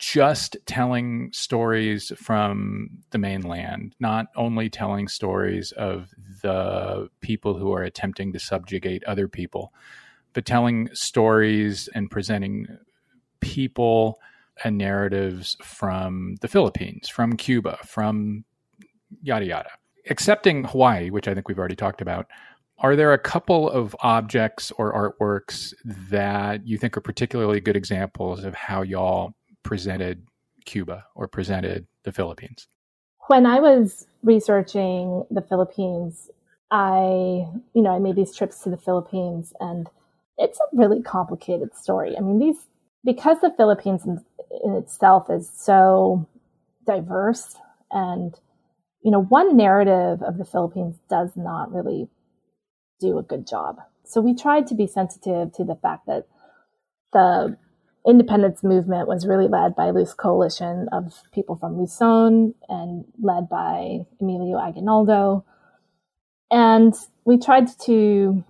[0.00, 6.08] just telling stories from the mainland, not only telling stories of
[6.42, 9.72] the people who are attempting to subjugate other people,
[10.32, 12.66] but telling stories and presenting
[13.40, 14.18] people
[14.64, 18.44] and narratives from the Philippines, from Cuba, from
[19.22, 19.70] yada yada.
[20.06, 22.26] Excepting Hawaii, which I think we've already talked about,
[22.80, 28.42] are there a couple of objects or artworks that you think are particularly good examples
[28.42, 30.26] of how y'all presented
[30.64, 32.68] Cuba or presented the Philippines?
[33.28, 36.30] When I was researching the Philippines,
[36.70, 39.88] I, you know, I made these trips to the Philippines and
[40.38, 42.16] it's a really complicated story.
[42.16, 42.66] I mean, these,
[43.04, 44.24] because the Philippines in,
[44.64, 46.26] in itself is so
[46.86, 47.56] diverse
[47.90, 48.34] and,
[49.02, 52.08] you know, one narrative of the Philippines does not really
[53.00, 53.78] do a good job.
[54.04, 56.26] So we tried to be sensitive to the fact that
[57.12, 57.56] the
[58.06, 63.48] independence movement was really led by a loose coalition of people from Luzon and led
[63.48, 65.44] by Emilio Aguinaldo.
[66.50, 66.94] And
[67.24, 68.44] we tried to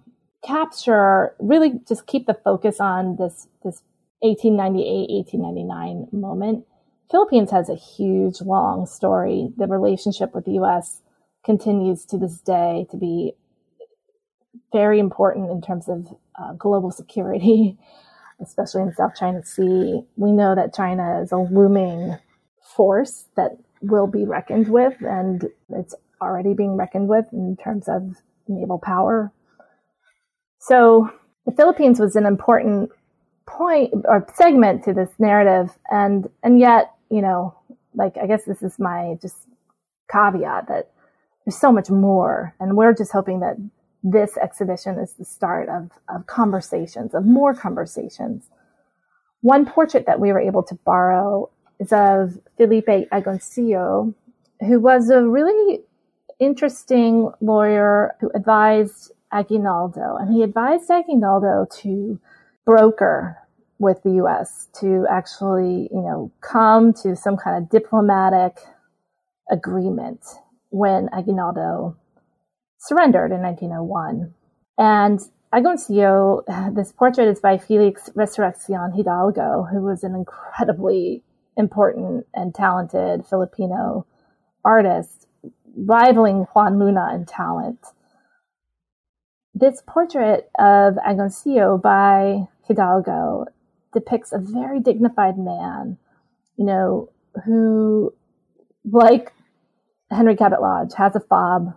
[0.44, 3.82] capture, really just keep the focus on this, this
[4.20, 6.64] 1898, 1899 moment.
[7.11, 9.51] Philippines has a huge, long story.
[9.57, 11.03] The relationship with the U.S.
[11.44, 13.34] continues to this day to be
[14.73, 16.07] very important in terms of
[16.39, 17.77] uh, global security.
[18.43, 20.03] especially in South China Sea.
[20.16, 22.16] We know that China is a looming
[22.77, 23.53] force that
[23.83, 28.16] will be reckoned with, and it's already being reckoned with in terms of
[28.49, 29.33] naval power.
[30.59, 31.11] So
[31.47, 32.91] the Philippines was an important
[33.47, 37.55] point or segment to this narrative, and and yet, you know,
[37.95, 39.37] like I guess this is my just
[40.11, 40.91] caveat that
[41.45, 43.57] there's so much more, and we're just hoping that
[44.03, 48.44] this exhibition is the start of, of conversations, of more conversations.
[49.42, 54.14] One portrait that we were able to borrow is of Felipe Agoncillo,
[54.61, 55.80] who was a really
[56.38, 60.16] interesting lawyer who advised Aguinaldo.
[60.16, 62.18] And he advised Aguinaldo to
[62.64, 63.36] broker
[63.78, 68.59] with the US to actually, you know, come to some kind of diplomatic
[69.51, 70.24] agreement
[70.70, 71.96] when Aguinaldo
[72.81, 74.35] surrendered in 1901.
[74.78, 75.20] And
[75.55, 76.43] Agoncillo,
[76.74, 81.22] this portrait is by Felix Resurreccion Hidalgo, who was an incredibly
[81.57, 84.07] important and talented Filipino
[84.64, 85.26] artist,
[85.76, 87.78] rivaling Juan Luna in talent.
[89.55, 93.47] This portrait of Agoncillo by Hidalgo
[93.93, 95.99] depicts a very dignified man,
[96.57, 97.11] you know,
[97.45, 98.14] who,
[98.85, 99.33] like
[100.11, 101.74] Henry Cabot Lodge, has a fob,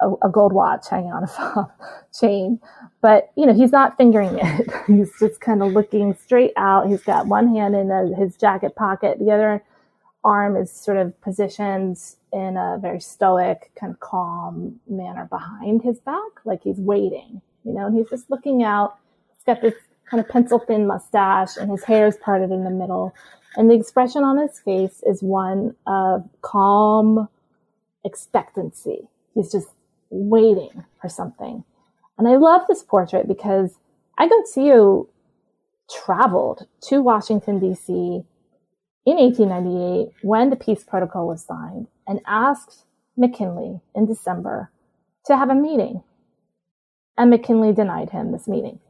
[0.00, 1.70] a, a gold watch hanging on a fob
[2.18, 2.60] chain.
[3.00, 4.70] But, you know, he's not fingering it.
[4.86, 6.88] he's just kind of looking straight out.
[6.88, 9.18] He's got one hand in a, his jacket pocket.
[9.18, 9.62] The other
[10.24, 11.98] arm is sort of positioned
[12.32, 17.72] in a very stoic, kind of calm manner behind his back, like he's waiting, you
[17.72, 18.98] know, and he's just looking out.
[19.34, 19.74] He's got this
[20.10, 23.14] kind of pencil thin mustache and his hair is parted in the middle.
[23.56, 27.28] And the expression on his face is one of calm
[28.04, 29.08] expectancy.
[29.34, 29.68] He's just
[30.10, 31.64] waiting for something.
[32.16, 33.78] And I love this portrait because
[34.18, 35.06] Agoncillo
[35.90, 37.92] traveled to Washington, D.C.
[37.92, 42.84] in 1898 when the peace protocol was signed and asked
[43.16, 44.70] McKinley in December
[45.26, 46.02] to have a meeting.
[47.16, 48.80] And McKinley denied him this meeting.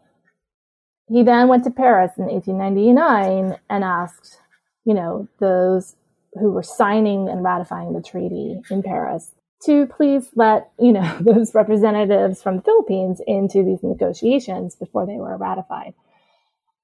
[1.09, 4.41] He then went to Paris in 1899 and asked,
[4.85, 5.97] you know, those
[6.35, 9.33] who were signing and ratifying the treaty in Paris
[9.65, 15.17] to please let, you know, those representatives from the Philippines into these negotiations before they
[15.17, 15.95] were ratified.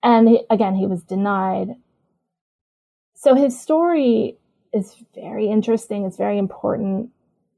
[0.02, 1.76] And he, again, he was denied.
[3.14, 4.36] So his story
[4.72, 6.04] is very interesting.
[6.04, 7.10] It's very important.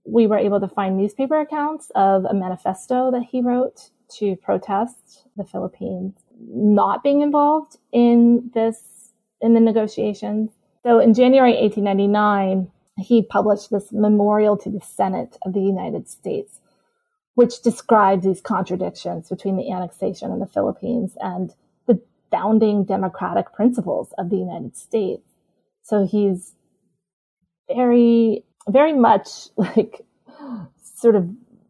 [0.05, 5.25] We were able to find newspaper accounts of a manifesto that he wrote to protest
[5.37, 9.11] the Philippines not being involved in this,
[9.41, 10.51] in the negotiations.
[10.85, 16.61] So in January 1899, he published this memorial to the Senate of the United States,
[17.35, 21.55] which describes these contradictions between the annexation of the Philippines and
[21.87, 25.23] the founding democratic principles of the United States.
[25.83, 26.55] So he's
[27.69, 30.03] very, very much like
[30.83, 31.29] sort of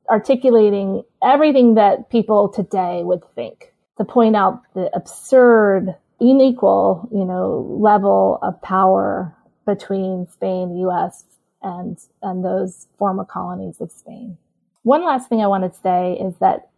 [0.08, 7.76] articulating everything that people today would think to point out the absurd, unequal, you know,
[7.80, 9.34] level of power
[9.66, 11.24] between Spain, the U.S.,
[11.62, 14.38] and and those former colonies of Spain.
[14.82, 16.70] One last thing I wanted to say is that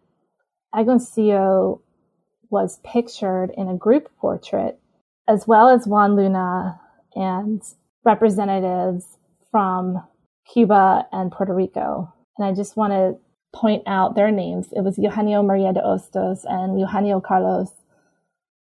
[0.75, 1.81] Agoncillo
[2.51, 4.79] was pictured in a group portrait,
[5.29, 6.81] as well as Juan Luna
[7.15, 7.63] and
[8.05, 9.19] representatives
[9.51, 10.03] from
[10.51, 12.13] Cuba and Puerto Rico.
[12.39, 13.19] And I just want to
[13.53, 14.69] point out their names.
[14.73, 17.71] It was Eugenio Maria de Hostos and Eugenio Carlos.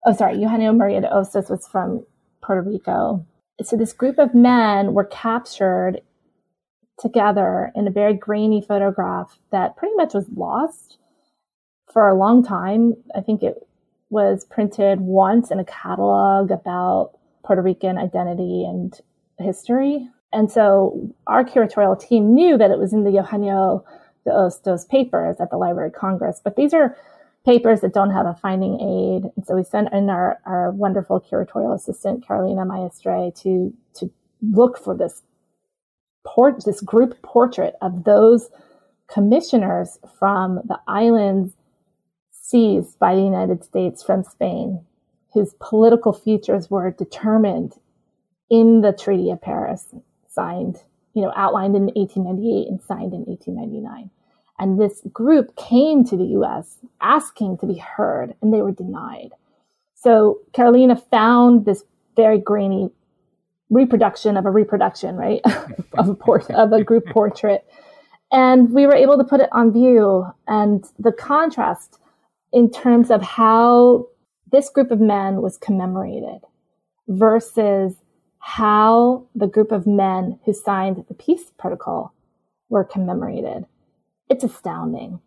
[0.06, 2.06] Oh, sorry, Eugenio Maria de Hostos was from
[2.42, 3.26] Puerto Rico
[3.64, 6.02] so this group of men were captured
[7.00, 10.98] together in a very grainy photograph that pretty much was lost
[11.92, 12.96] for a long time.
[13.16, 13.68] I think it
[14.10, 17.12] was printed once in a catalog about
[17.44, 19.00] Puerto Rican identity and
[19.40, 20.08] history.
[20.34, 23.86] And so our curatorial team knew that it was in the Eugenio
[24.26, 26.42] de Hostos papers at the Library of Congress.
[26.44, 26.98] But these are
[27.48, 29.32] papers that don't have a finding aid.
[29.38, 34.78] And so we sent in our, our wonderful curatorial assistant, Carolina Maestre, to, to look
[34.78, 35.24] for this
[36.26, 38.50] port, this group portrait of those
[39.08, 41.54] commissioners from the islands
[42.34, 44.84] seized by the United States from Spain,
[45.34, 47.76] whose political futures were determined
[48.50, 49.86] in the Treaty of Paris,
[50.28, 50.84] signed,
[51.14, 54.10] you know, outlined in 1898 and signed in 1899.
[54.60, 59.32] And this group came to the US asking to be heard, and they were denied.
[59.96, 61.84] So Carolina found this
[62.16, 62.90] very grainy
[63.70, 65.42] reproduction of a reproduction, right?
[65.98, 67.66] of a port of a group portrait.
[68.32, 72.00] And we were able to put it on view and the contrast
[72.52, 74.08] in terms of how
[74.52, 76.42] this group of men was commemorated
[77.08, 77.96] versus
[78.40, 82.14] how the group of men who signed the peace protocol
[82.70, 83.66] were commemorated
[84.30, 85.20] it's astounding.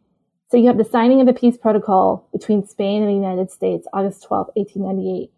[0.51, 3.87] So you have the signing of the peace protocol between Spain and the United States,
[3.93, 5.31] August 12, 1898,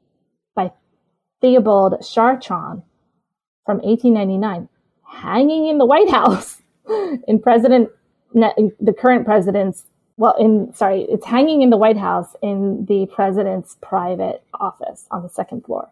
[0.54, 0.72] by
[1.40, 2.82] Theobald Chartran
[3.66, 4.68] from 1899,
[5.04, 6.62] hanging in the White House
[7.28, 7.90] in President,
[8.32, 9.84] the current president's,
[10.16, 15.22] well, in, sorry, it's hanging in the White House in the president's private office on
[15.22, 15.90] the second floor.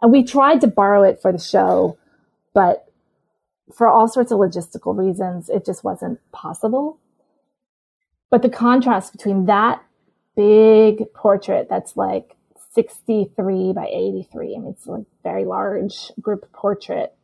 [0.00, 1.98] And we tried to borrow it for the show,
[2.54, 2.87] but
[3.74, 6.98] for all sorts of logistical reasons, it just wasn't possible.
[8.30, 9.82] But the contrast between that
[10.36, 12.36] big portrait that's like
[12.74, 17.14] 63 by 83, I mean, it's a very large group portrait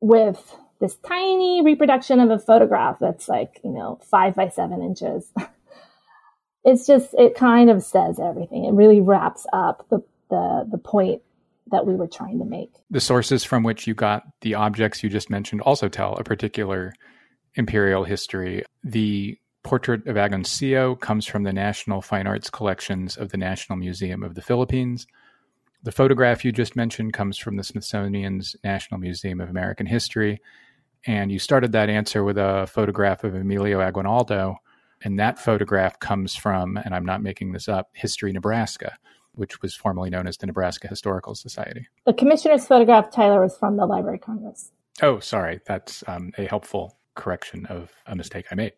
[0.00, 5.32] with this tiny reproduction of a photograph that's like, you know, five by seven inches.
[6.64, 8.64] it's just, it kind of says everything.
[8.64, 11.22] It really wraps up the, the, the point
[11.70, 12.72] that we were trying to make.
[12.90, 16.92] The sources from which you got the objects you just mentioned also tell a particular
[17.54, 18.64] imperial history.
[18.84, 24.22] The portrait of Agoncillo comes from the National Fine Arts collections of the National Museum
[24.22, 25.06] of the Philippines.
[25.82, 30.40] The photograph you just mentioned comes from the Smithsonian's National Museum of American History.
[31.06, 34.56] And you started that answer with a photograph of Emilio Aguinaldo.
[35.02, 38.96] And that photograph comes from, and I'm not making this up, History Nebraska
[39.38, 41.86] which was formerly known as the Nebraska Historical Society.
[42.06, 44.72] The commissioner's photograph, Tyler, was from the Library of Congress.
[45.00, 45.60] Oh, sorry.
[45.66, 48.72] That's um, a helpful correction of a mistake I made.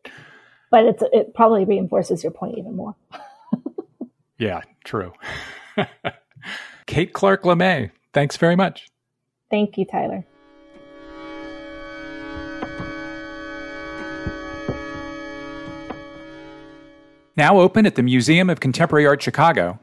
[0.71, 2.95] But it's, it probably reinforces your point even more.
[4.39, 5.13] yeah, true.
[6.87, 8.89] Kate Clarke Lemay, thanks very much.
[9.51, 10.25] Thank you, Tyler.
[17.37, 19.79] Now open at the Museum of Contemporary Art Chicago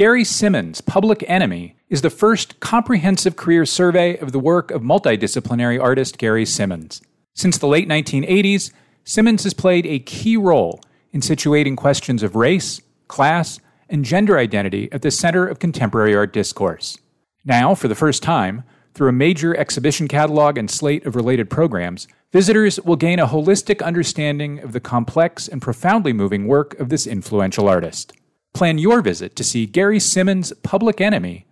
[0.00, 5.78] Gary Simmons' Public Enemy is the first comprehensive career survey of the work of multidisciplinary
[5.78, 7.02] artist Gary Simmons.
[7.34, 8.72] Since the late 1980s,
[9.04, 10.80] Simmons has played a key role
[11.12, 16.32] in situating questions of race, class, and gender identity at the center of contemporary art
[16.32, 16.96] discourse.
[17.44, 22.08] Now, for the first time, through a major exhibition catalog and slate of related programs,
[22.32, 27.06] visitors will gain a holistic understanding of the complex and profoundly moving work of this
[27.06, 28.14] influential artist.
[28.52, 31.46] Plan your visit to see Gary Simmons' Public Enemy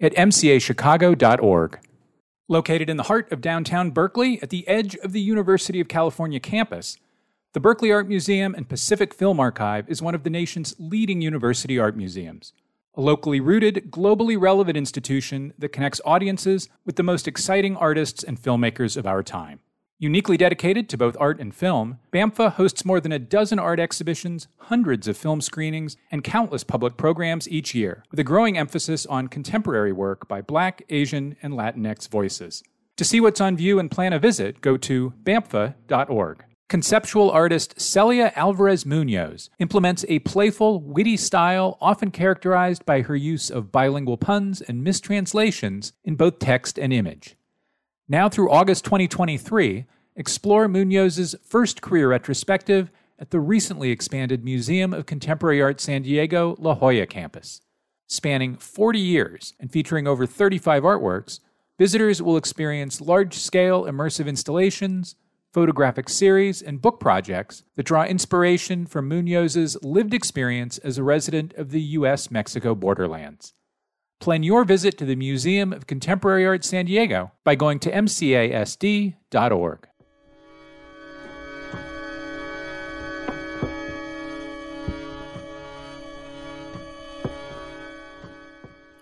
[0.00, 1.78] at mcachicago.org.
[2.48, 6.40] Located in the heart of downtown Berkeley at the edge of the University of California
[6.40, 6.98] campus,
[7.52, 11.78] the Berkeley Art Museum and Pacific Film Archive is one of the nation's leading university
[11.78, 12.52] art museums.
[12.94, 18.40] A locally rooted, globally relevant institution that connects audiences with the most exciting artists and
[18.40, 19.60] filmmakers of our time.
[20.02, 24.48] Uniquely dedicated to both art and film, BAMFA hosts more than a dozen art exhibitions,
[24.56, 29.28] hundreds of film screenings, and countless public programs each year, with a growing emphasis on
[29.28, 32.64] contemporary work by Black, Asian, and Latinx voices.
[32.96, 36.46] To see what's on view and plan a visit, go to bamfa.org.
[36.68, 43.50] Conceptual artist Celia Alvarez Munoz implements a playful, witty style often characterized by her use
[43.50, 47.36] of bilingual puns and mistranslations in both text and image.
[48.12, 49.86] Now through August 2023,
[50.16, 56.54] explore Munoz's first career retrospective at the recently expanded Museum of Contemporary Art San Diego
[56.58, 57.62] La Jolla campus.
[58.06, 61.40] Spanning 40 years and featuring over 35 artworks,
[61.78, 65.16] visitors will experience large scale immersive installations
[65.52, 71.52] photographic series, and book projects that draw inspiration from Munoz's lived experience as a resident
[71.54, 72.30] of the U.S.
[72.30, 73.52] Mexico borderlands.
[74.22, 79.88] Plan your visit to the Museum of Contemporary Art San Diego by going to mcasd.org.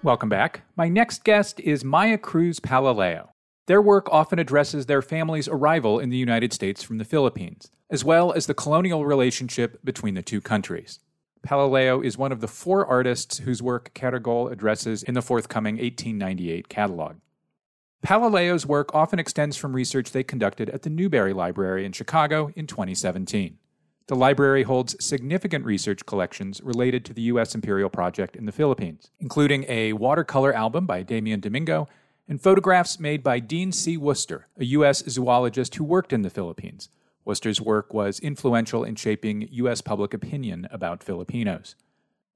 [0.02, 0.62] Welcome back.
[0.74, 3.28] My next guest is Maia Cruz Palileo.
[3.66, 8.02] Their work often addresses their family's arrival in the United States from the Philippines, as
[8.02, 10.98] well as the colonial relationship between the two countries.
[11.47, 16.68] Palileo is one of the four artists whose work Caragol addresses in the forthcoming 1898
[16.68, 17.16] catalog.
[18.03, 22.66] Palileo's work often extends from research they conducted at the Newberry Library in Chicago in
[22.66, 23.59] 2017.
[24.07, 27.55] The library holds significant research collections related to the U.S.
[27.55, 31.88] Imperial Project in the Philippines, including a watercolor album by Damian Domingo
[32.28, 33.97] and photographs made by Dean C.
[33.97, 35.05] Worcester, a U.S.
[35.09, 36.88] zoologist who worked in the Philippines.
[37.31, 39.81] Worcester's work was influential in shaping U.S.
[39.83, 41.76] public opinion about Filipinos.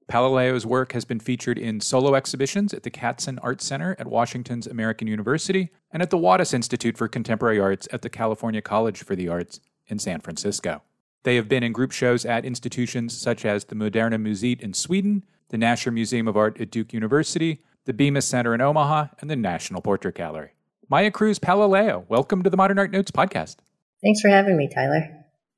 [0.07, 4.65] Palileo's work has been featured in solo exhibitions at the Katzen Art Center at Washington's
[4.67, 9.17] American University and at the Wattis Institute for Contemporary Arts at the California College for
[9.17, 10.81] the Arts in San Francisco.
[11.23, 15.25] They have been in group shows at institutions such as the Moderna Museet in Sweden,
[15.49, 19.35] the Nasher Museum of Art at Duke University, the Bemis Center in Omaha, and the
[19.35, 20.51] National Portrait Gallery.
[20.87, 23.57] Maia Cruz Palileo, welcome to the Modern Art Notes podcast.
[24.03, 25.07] Thanks for having me, Tyler.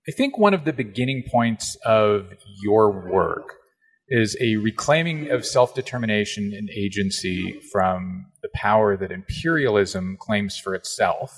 [0.08, 2.32] I think one of the beginning points of
[2.62, 3.56] your work
[4.08, 10.74] is a reclaiming of self determination and agency from the power that imperialism claims for
[10.74, 11.38] itself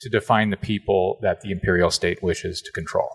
[0.00, 3.08] to define the people that the imperial state wishes to control.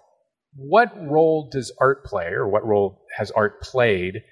[0.56, 4.24] What role does art play, or what role has art played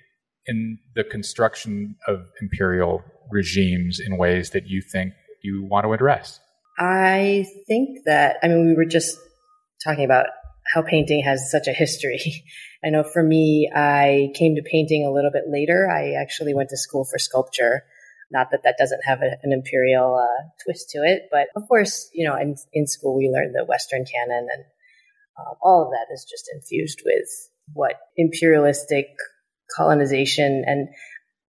[0.47, 6.39] in the construction of imperial regimes in ways that you think you want to address?
[6.77, 9.17] I think that, I mean, we were just
[9.83, 10.27] talking about
[10.73, 12.43] how painting has such a history.
[12.85, 15.89] I know for me, I came to painting a little bit later.
[15.89, 17.83] I actually went to school for sculpture.
[18.31, 22.09] Not that that doesn't have a, an imperial uh, twist to it, but of course,
[22.13, 24.65] you know, in, in school we learned the Western canon, and
[25.39, 27.27] um, all of that is just infused with
[27.73, 29.07] what imperialistic
[29.75, 30.89] colonization and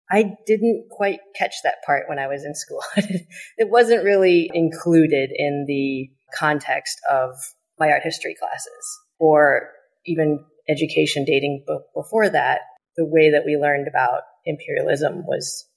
[0.10, 2.82] I didn't quite catch that part when I was in school.
[2.96, 7.36] it wasn't really included in the context of
[7.80, 9.70] my art history classes or
[10.06, 12.62] even education dating before that.
[12.96, 15.68] The way that we learned about imperialism was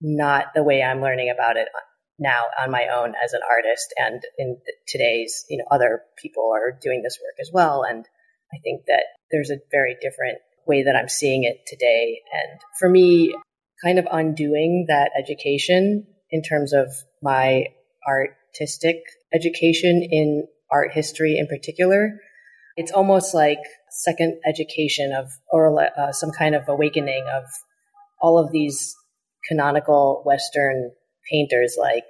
[0.00, 1.68] not the way I'm learning about it
[2.18, 3.94] now on my own as an artist.
[3.98, 4.58] And in
[4.88, 7.82] today's, you know, other people are doing this work as well.
[7.82, 8.06] And
[8.52, 12.20] I think that there's a very different way that I'm seeing it today.
[12.32, 13.34] And for me,
[13.84, 16.88] kind of undoing that education in terms of
[17.22, 17.66] my
[18.06, 18.96] artistic
[19.34, 22.18] education in art history in particular,
[22.76, 23.58] it's almost like
[23.90, 27.44] second education of, or uh, some kind of awakening of
[28.20, 28.94] all of these
[29.48, 30.90] canonical Western
[31.30, 32.04] painters like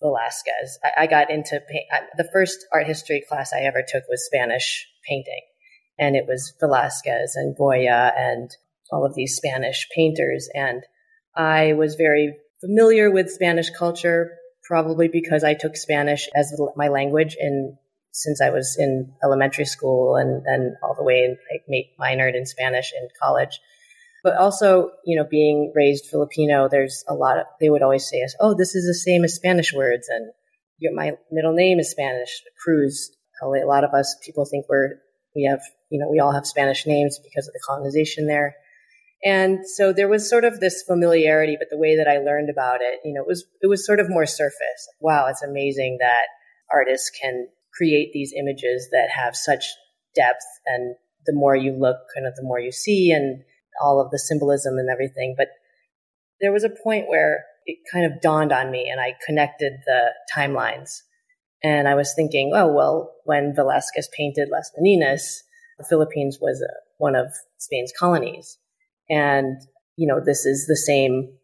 [0.00, 0.78] Velasquez.
[0.84, 4.26] I, I got into paint, I, the first art history class I ever took was
[4.26, 5.40] Spanish painting
[5.98, 8.50] and it was Velasquez and Goya and
[8.90, 10.48] all of these Spanish painters.
[10.54, 10.82] And
[11.34, 14.32] I was very familiar with Spanish culture,
[14.64, 17.76] probably because I took Spanish as my language in
[18.12, 22.44] since I was in elementary school and then all the way in, like minored in
[22.44, 23.58] Spanish in college.
[24.22, 28.24] But also, you know, being raised Filipino, there's a lot of, they would always say
[28.38, 30.08] oh, this is the same as Spanish words.
[30.08, 30.30] And
[30.94, 33.10] my middle name is Spanish, Cruz.
[33.42, 35.00] A lot of us, people think we're,
[35.34, 35.60] we have,
[35.90, 38.54] you know, we all have Spanish names because of the colonization there.
[39.24, 42.80] And so there was sort of this familiarity, but the way that I learned about
[42.80, 44.88] it, you know, it was, it was sort of more surface.
[45.00, 46.26] Wow, it's amazing that
[46.72, 49.64] artists can create these images that have such
[50.14, 50.44] depth.
[50.66, 53.44] And the more you look, kind of the more you see and
[53.82, 55.34] all of the symbolism and everything.
[55.36, 55.48] But
[56.40, 60.10] there was a point where it kind of dawned on me and I connected the
[60.34, 61.02] timelines.
[61.62, 65.42] And I was thinking, oh, well, when Velasquez painted Las Meninas,
[65.78, 67.26] the Philippines was a, one of
[67.58, 68.58] Spain's colonies.
[69.12, 69.60] And,
[69.96, 71.34] you know, this is the same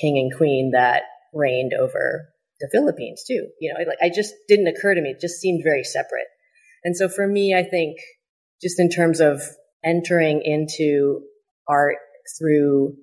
[0.00, 1.02] king and queen that
[1.34, 2.28] reigned over
[2.60, 3.48] the Philippines too.
[3.60, 5.10] You know, like I just didn't occur to me.
[5.10, 6.28] It just seemed very separate.
[6.84, 7.98] And so for me, I think
[8.62, 9.42] just in terms of
[9.84, 11.22] entering into
[11.68, 11.96] art
[12.38, 12.94] through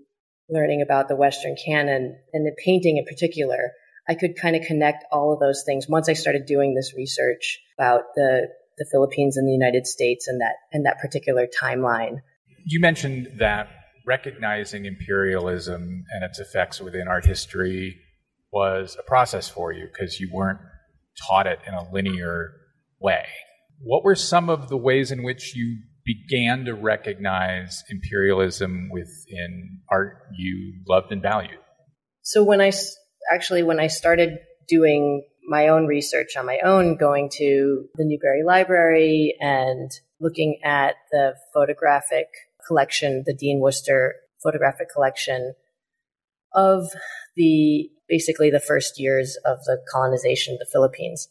[0.49, 3.72] learning about the Western canon and the painting in particular,
[4.07, 7.59] I could kind of connect all of those things once I started doing this research
[7.78, 8.47] about the
[8.78, 12.18] the Philippines and the United States and that and that particular timeline.
[12.66, 13.70] You mentioned that
[14.06, 17.97] recognizing imperialism and its effects within art history
[18.51, 20.60] was a process for you because you weren't
[21.28, 22.53] taught it in a linear
[22.99, 23.26] way.
[23.80, 30.18] What were some of the ways in which you began to recognize imperialism within art
[30.38, 31.60] you loved and valued?
[32.22, 32.72] So when I
[33.34, 34.38] actually when I started
[34.68, 40.95] doing my own research on my own, going to the Newberry Library and looking at
[41.12, 42.28] the photographic
[42.68, 45.53] collection, the Dean Worcester photographic collection
[46.53, 46.88] of
[47.36, 51.28] the basically the first years of the colonization of the Philippines.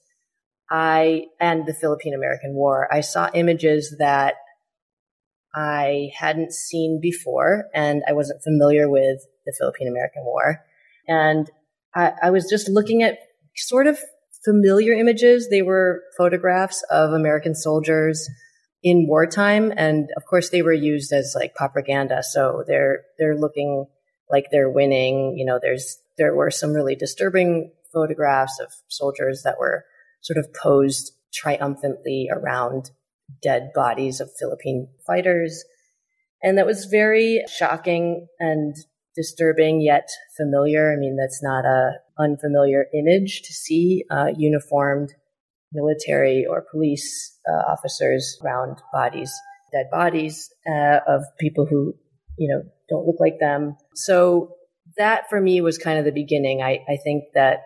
[0.70, 4.34] I and the Philippine American War, I saw images that
[5.54, 10.64] I hadn't seen before and I wasn't familiar with the Philippine American War.
[11.06, 11.48] And
[11.94, 13.18] I, I was just looking at
[13.56, 13.98] sort of
[14.44, 15.48] familiar images.
[15.48, 18.28] They were photographs of American soldiers
[18.84, 19.72] in wartime.
[19.76, 22.22] And of course they were used as like propaganda.
[22.22, 23.86] So they're, they're looking
[24.30, 25.36] like they're winning.
[25.36, 29.84] You know, there's, there were some really disturbing photographs of soldiers that were
[30.20, 32.90] sort of posed triumphantly around
[33.42, 35.64] dead bodies of Philippine fighters.
[36.42, 38.76] And that was very shocking and
[39.16, 40.92] disturbing yet familiar.
[40.92, 45.14] I mean, that's not a unfamiliar image to see uh, uniformed
[45.74, 49.32] military or police uh, officers around bodies,
[49.72, 51.94] dead bodies uh, of people who,
[52.38, 53.76] you know, don't look like them.
[53.94, 54.54] So
[54.96, 56.62] that for me was kind of the beginning.
[56.62, 57.58] I, I think that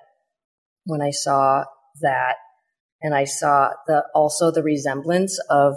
[0.85, 1.65] when I saw
[2.01, 2.37] that
[3.03, 5.75] and I saw the also the resemblance of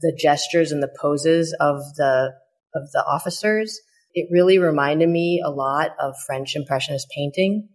[0.00, 2.32] the gestures and the poses of the
[2.74, 3.80] of the officers.
[4.12, 7.68] It really reminded me a lot of French Impressionist painting,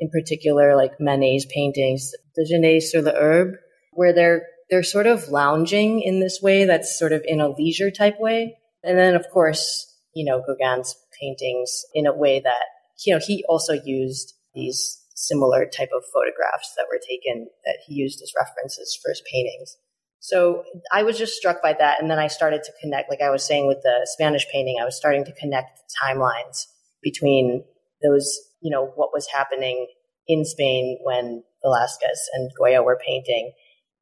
[0.00, 3.54] in particular, like Manet's paintings, the Déjeuner sur l'herbe,
[3.92, 7.90] where they're they're sort of lounging in this way that's sort of in a leisure
[7.90, 8.58] type way.
[8.82, 12.64] And then, of course, you know, Gauguin's paintings in a way that,
[13.04, 17.94] you know, he also used these similar type of photographs that were taken that he
[17.94, 19.76] used as references for his paintings.
[20.20, 22.00] So I was just struck by that.
[22.00, 24.84] And then I started to connect, like I was saying with the Spanish painting, I
[24.84, 26.66] was starting to connect timelines
[27.02, 27.64] between
[28.02, 29.86] those, you know, what was happening
[30.26, 33.52] in Spain when Velasquez and Goya were painting,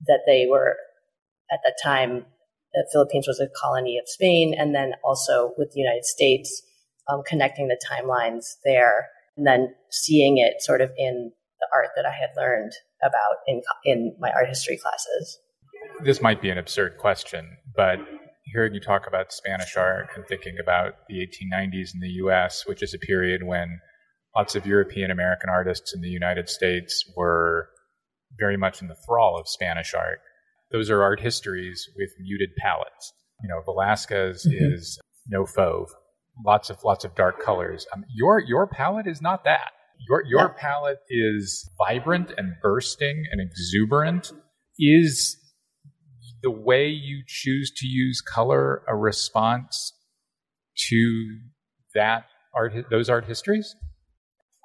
[0.07, 0.77] that they were
[1.53, 2.27] at that time,
[2.73, 6.63] the Philippines was a colony of Spain, and then also with the United States,
[7.09, 12.07] um, connecting the timelines there and then seeing it sort of in the art that
[12.07, 15.39] I had learned about in in my art history classes.
[16.03, 17.99] This might be an absurd question, but
[18.45, 22.83] hearing you talk about Spanish art and thinking about the 1890s in the U.S., which
[22.83, 23.81] is a period when
[24.37, 27.69] lots of European American artists in the United States were
[28.39, 30.21] very much in the thrall of Spanish art.
[30.71, 33.13] Those are art histories with muted palettes.
[33.43, 34.75] You know, Velasquez mm-hmm.
[34.75, 35.89] is no fauve,
[36.45, 37.87] lots of lots of dark colors.
[37.95, 39.71] Um, your your palette is not that.
[40.09, 40.61] Your your yeah.
[40.61, 44.33] palette is vibrant and bursting and exuberant.
[44.79, 45.39] Is
[46.43, 49.95] the way you choose to use color a response
[50.89, 51.39] to
[51.95, 53.75] that art those art histories?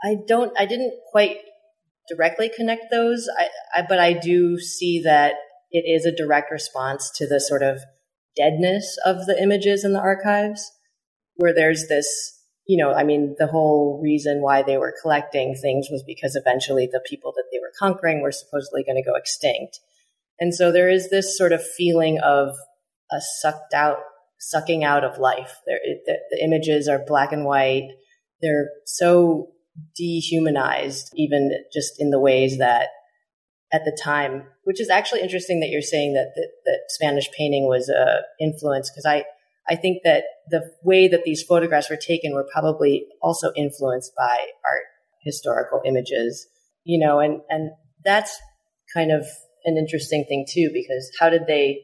[0.04, 0.52] I don't.
[0.60, 1.38] I didn't quite
[2.10, 3.48] directly connect those, I,
[3.80, 5.36] I, but I do see that
[5.72, 7.80] it is a direct response to the sort of
[8.36, 10.72] deadness of the images in the archives
[11.36, 15.88] where there's this, you know, I mean, the whole reason why they were collecting things
[15.90, 19.80] was because eventually the people that they were conquering were supposedly going to go extinct.
[20.40, 22.56] And so there is this sort of feeling of
[23.12, 23.98] a sucked out,
[24.40, 25.58] sucking out of life.
[25.66, 27.90] There, the, the images are black and white.
[28.42, 29.52] They're so
[29.96, 32.90] dehumanized, even just in the ways that
[33.74, 37.68] at the time, which is actually interesting that you're saying that that, that Spanish painting
[37.68, 39.26] was a uh, influence because I
[39.70, 44.48] I think that the way that these photographs were taken were probably also influenced by
[44.70, 44.84] art
[45.24, 46.48] historical images,
[46.84, 47.72] you know, and and
[48.04, 48.38] that's
[48.94, 49.26] kind of
[49.66, 51.82] an interesting thing too because how did they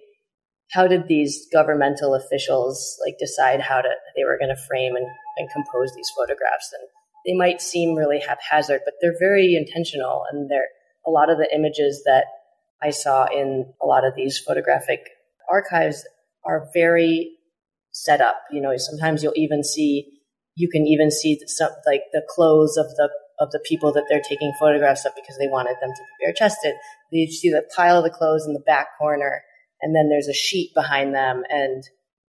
[0.71, 5.07] how did these governmental officials like decide how to they were going to frame and,
[5.37, 6.89] and compose these photographs and
[7.27, 10.69] they might seem really haphazard but they're very intentional and they're
[11.05, 12.25] a lot of the images that
[12.81, 14.99] I saw in a lot of these photographic
[15.49, 16.05] archives
[16.45, 17.31] are very
[17.91, 18.37] set up.
[18.51, 20.19] You know, sometimes you'll even see,
[20.55, 23.09] you can even see some, like the clothes of the
[23.39, 26.33] of the people that they're taking photographs of because they wanted them to be bare
[26.33, 26.73] chested.
[27.11, 29.43] You see the pile of the clothes in the back corner,
[29.81, 31.83] and then there's a sheet behind them, and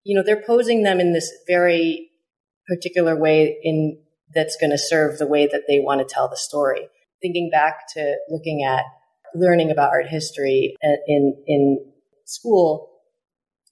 [0.04, 2.10] you know they're posing them in this very
[2.66, 3.98] particular way in
[4.34, 6.88] that's going to serve the way that they want to tell the story
[7.22, 8.84] thinking back to looking at
[9.34, 11.92] learning about art history uh, in in
[12.24, 12.90] school,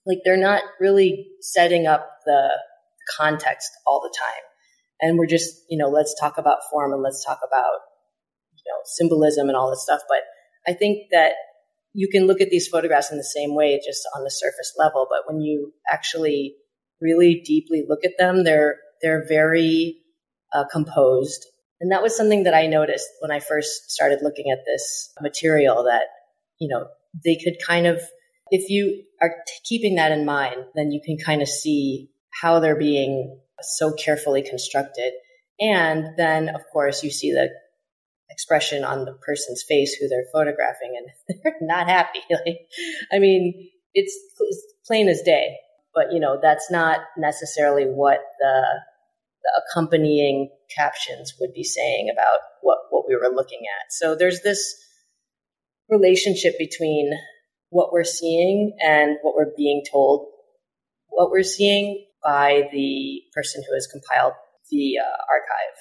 [0.05, 2.49] like they're not really setting up the
[3.17, 4.43] context all the time.
[4.99, 7.79] And we're just, you know, let's talk about form and let's talk about,
[8.55, 10.01] you know, symbolism and all this stuff.
[10.07, 10.23] But
[10.67, 11.33] I think that
[11.93, 15.07] you can look at these photographs in the same way, just on the surface level.
[15.09, 16.55] But when you actually
[16.99, 19.99] really deeply look at them, they're, they're very
[20.53, 21.45] uh, composed
[21.79, 25.83] and that was something that I noticed when I first started looking at this material
[25.83, 26.03] that,
[26.59, 26.87] you know,
[27.23, 28.01] they could kind of,
[28.49, 32.09] if you are t- keeping that in mind, then you can kind of see
[32.41, 35.13] how they're being so carefully constructed.
[35.59, 37.49] And then, of course, you see the
[38.29, 42.19] expression on the person's face who they're photographing and they're not happy.
[42.29, 42.67] Like,
[43.11, 45.57] I mean, it's, it's plain as day,
[45.93, 48.63] but you know, that's not necessarily what the
[49.47, 53.91] the accompanying captions would be saying about what, what we were looking at.
[53.91, 54.75] So there's this
[55.89, 57.11] relationship between
[57.69, 60.27] what we're seeing and what we're being told,
[61.09, 64.33] what we're seeing by the person who has compiled
[64.69, 65.77] the uh, archive,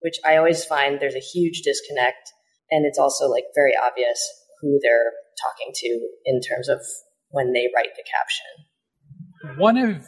[0.00, 2.32] which I always find there's a huge disconnect.
[2.70, 4.20] And it's also like very obvious
[4.60, 6.80] who they're talking to in terms of
[7.28, 9.58] when they write the caption.
[9.58, 10.06] One of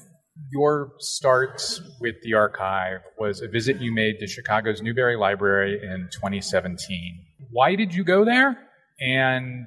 [0.51, 6.09] your start with the archive was a visit you made to Chicago's Newberry Library in
[6.13, 7.25] 2017.
[7.51, 8.59] Why did you go there?
[9.01, 9.67] And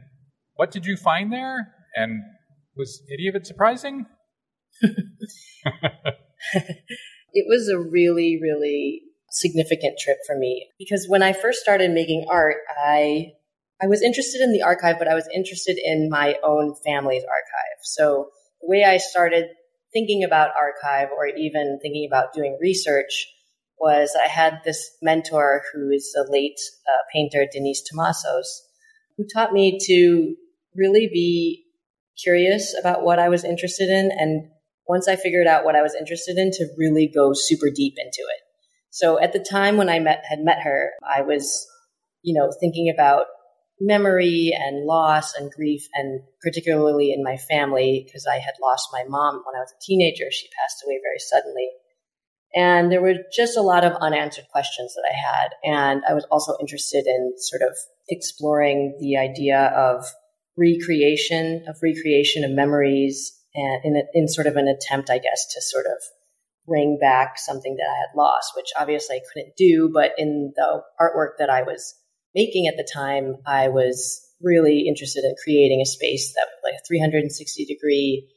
[0.55, 1.73] what did you find there?
[1.95, 2.21] And
[2.75, 4.05] was any of it surprising?
[7.33, 9.01] it was a really, really
[9.31, 13.33] significant trip for me because when I first started making art, I
[13.81, 17.79] I was interested in the archive, but I was interested in my own family's archive.
[17.83, 18.29] So
[18.61, 19.45] the way I started
[19.93, 23.27] thinking about archive or even thinking about doing research
[23.79, 28.45] was I had this mentor who is a late uh, painter, Denyse Thomasos,
[29.17, 30.35] who taught me to
[30.75, 31.63] really be
[32.21, 34.11] curious about what I was interested in.
[34.11, 34.49] And
[34.87, 38.19] once I figured out what I was interested in, to really go super deep into
[38.19, 38.41] it.
[38.89, 41.67] So at the time when I met, had met her, I was,
[42.21, 43.27] you know, thinking about
[43.79, 49.03] memory and loss and grief, and particularly in my family, because I had lost my
[49.07, 50.25] mom when I was a teenager.
[50.31, 51.69] She passed away very suddenly.
[52.55, 55.49] And there were just a lot of unanswered questions that I had.
[55.63, 57.77] And I was also interested in sort of
[58.09, 60.03] exploring the idea of
[60.57, 65.45] recreation, of recreation of memories, and in, a, in sort of an attempt, I guess,
[65.53, 66.01] to sort of
[66.67, 69.89] bring back something that I had lost, which obviously I couldn't do.
[69.93, 71.95] But in the artwork that I was
[72.35, 76.85] making at the time, I was really interested in creating a space that like a
[76.87, 78.27] 360 degree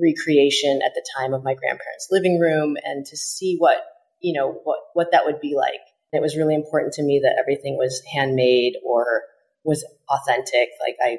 [0.00, 3.78] recreation at the time of my grandparents' living room and to see what,
[4.20, 5.80] you know, what, what that would be like.
[6.12, 9.22] It was really important to me that everything was handmade or
[9.64, 10.70] was authentic.
[10.80, 11.18] Like I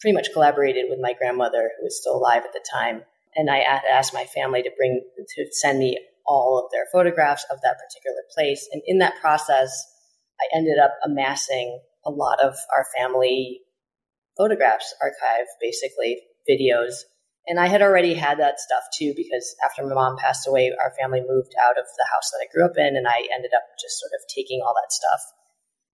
[0.00, 3.02] pretty much collaborated with my grandmother who was still alive at the time.
[3.36, 5.02] And I asked my family to bring,
[5.36, 8.68] to send me all of their photographs of that particular place.
[8.72, 9.86] And in that process,
[10.44, 13.60] I ended up amassing a lot of our family
[14.36, 16.94] photographs archive, basically videos.
[17.46, 20.92] And I had already had that stuff too, because after my mom passed away, our
[21.00, 23.64] family moved out of the house that I grew up in, and I ended up
[23.80, 25.20] just sort of taking all that stuff.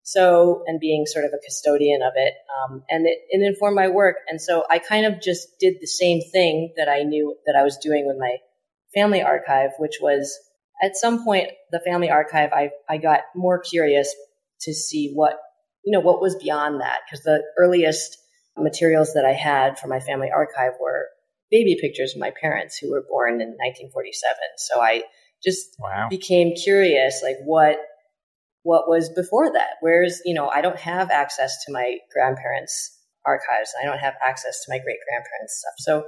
[0.02, 3.88] So, and being sort of a custodian of it, um, and it, it informed my
[3.88, 4.16] work.
[4.28, 7.62] And so I kind of just did the same thing that I knew that I
[7.62, 8.38] was doing with my
[8.94, 10.36] family archive, which was
[10.82, 14.14] at some point, the family archive, I, I got more curious
[14.62, 15.38] to see what,
[15.84, 17.00] you know, what was beyond that.
[17.06, 18.16] Because the earliest
[18.56, 21.08] materials that I had from my family archive were
[21.50, 24.36] baby pictures of my parents who were born in 1947.
[24.58, 25.02] So I
[25.42, 26.08] just wow.
[26.08, 27.78] became curious, like what,
[28.62, 29.76] what was before that?
[29.80, 32.96] Where's, you know, I don't have access to my grandparents'
[33.26, 33.72] archives.
[33.80, 35.74] I don't have access to my great grandparents' stuff.
[35.78, 36.06] So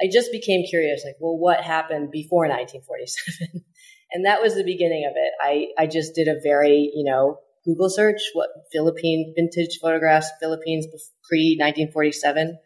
[0.00, 3.64] I just became curious, like, well, what happened before 1947?
[4.12, 5.32] and that was the beginning of it.
[5.40, 10.86] I, I just did a very, you know, Google search, what Philippine vintage photographs, Philippines
[11.28, 12.58] pre 1947,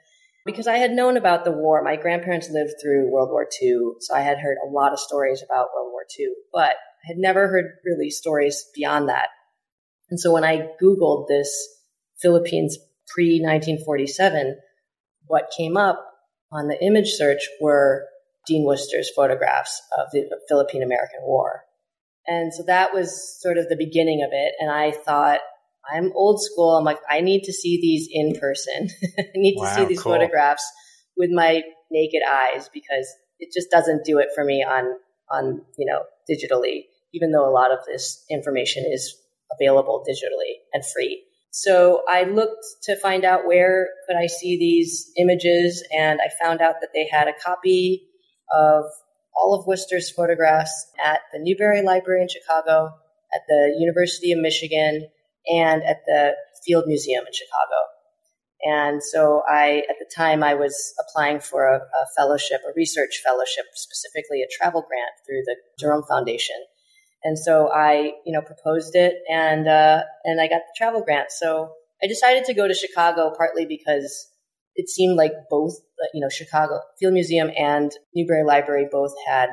[0.46, 1.82] because I had known about the war.
[1.82, 5.42] My grandparents lived through World War II, so I had heard a lot of stories
[5.42, 9.28] about World War II, but I had never heard really stories beyond that.
[10.08, 11.50] And so when I Googled this
[12.20, 12.78] Philippines
[13.08, 14.56] pre 1947,
[15.26, 16.02] what came up
[16.50, 18.06] on the image search were
[18.46, 21.65] Dean Worcester's photographs of the Philippine American War.
[22.26, 24.54] And so that was sort of the beginning of it.
[24.58, 25.40] And I thought,
[25.90, 26.76] I'm old school.
[26.76, 28.88] I'm like, I need to see these in person.
[29.18, 30.12] I need wow, to see these cool.
[30.12, 30.64] photographs
[31.16, 33.08] with my naked eyes because
[33.38, 34.84] it just doesn't do it for me on,
[35.30, 39.16] on, you know, digitally, even though a lot of this information is
[39.60, 41.22] available digitally and free.
[41.52, 46.60] So I looked to find out where could I see these images and I found
[46.60, 48.02] out that they had a copy
[48.54, 48.84] of
[49.36, 52.94] all of Worcester's photographs at the Newberry Library in Chicago,
[53.34, 55.08] at the University of Michigan,
[55.46, 56.34] and at the
[56.64, 57.76] Field Museum in Chicago.
[58.62, 63.20] And so I, at the time, I was applying for a, a, fellowship, a research
[63.22, 66.56] fellowship, specifically a travel grant through the Jerome Foundation.
[67.22, 71.30] And so I, you know, proposed it and, uh, and I got the travel grant.
[71.30, 71.72] So
[72.02, 74.28] I decided to go to Chicago partly because
[74.76, 75.74] it seemed like both,
[76.12, 79.48] you know, Chicago Field Museum and Newberry Library both had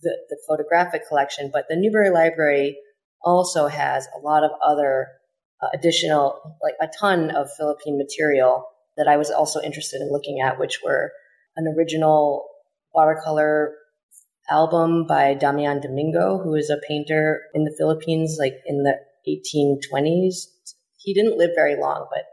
[0.00, 2.78] the, the photographic collection, but the Newberry Library
[3.22, 5.08] also has a lot of other
[5.62, 8.66] uh, additional, like a ton of Philippine material
[8.96, 11.12] that I was also interested in looking at, which were
[11.56, 12.48] an original
[12.92, 13.74] watercolor
[14.50, 18.96] album by Damian Domingo, who is a painter in the Philippines, like in the
[19.28, 20.46] 1820s.
[20.98, 22.24] He didn't live very long, but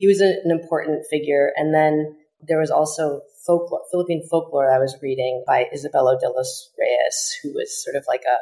[0.00, 1.52] he was an important figure.
[1.56, 2.16] And then
[2.48, 7.52] there was also folklore, Philippine folklore I was reading by Isabelo de los Reyes, who
[7.52, 8.38] was sort of like a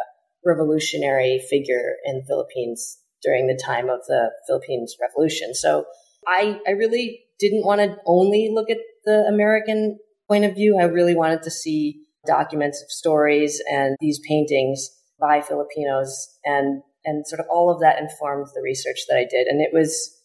[0.47, 5.53] revolutionary figure in the Philippines during the time of the Philippines Revolution.
[5.53, 5.85] So
[6.29, 9.99] I, I really didn't want to only look at the American
[10.29, 10.79] point of view.
[10.79, 14.91] I really wanted to see documents of stories and these paintings
[15.21, 19.47] by Filipinos and and sort of all of that informed the research that I did.
[19.47, 20.18] And it was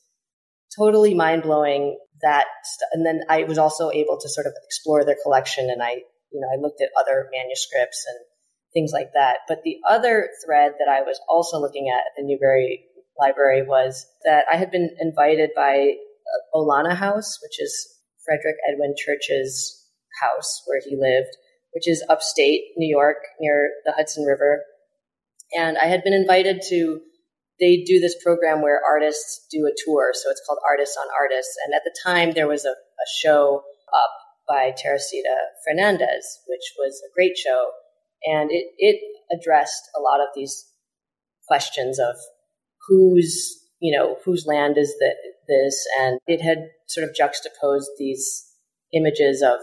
[0.78, 5.04] totally mind blowing that, st- and then I was also able to sort of explore
[5.06, 6.02] their collection and I,
[6.32, 8.20] you know, I looked at other manuscripts and
[8.74, 9.40] things like that.
[9.48, 12.86] But the other thread that I was also looking at at the Newberry
[13.20, 17.94] Library was that I had been invited by uh, Olana House, which is
[18.26, 19.88] Frederick Edwin Church's
[20.22, 21.36] house where he lived,
[21.74, 24.64] which is upstate New York near the Hudson River.
[25.58, 27.02] And I had been invited to,
[27.64, 30.12] they do this program where artists do a tour.
[30.14, 31.56] So it's called Artists on Artists.
[31.66, 33.64] And at the time, there was a, a show
[33.96, 34.12] up
[34.48, 35.34] by Teresita
[35.66, 37.70] Fernandez, which was a great show.
[38.26, 39.00] And it, it
[39.32, 40.66] addressed a lot of these
[41.48, 42.16] questions of
[42.90, 45.16] whose, you know, whose land is the,
[45.48, 45.86] this?
[46.02, 46.58] And it had
[46.88, 48.44] sort of juxtaposed these
[48.94, 49.60] images of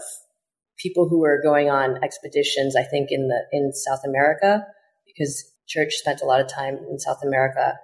[0.81, 4.65] people who were going on expeditions, I think in the in South America,
[5.05, 7.75] because church spent a lot of time in South America.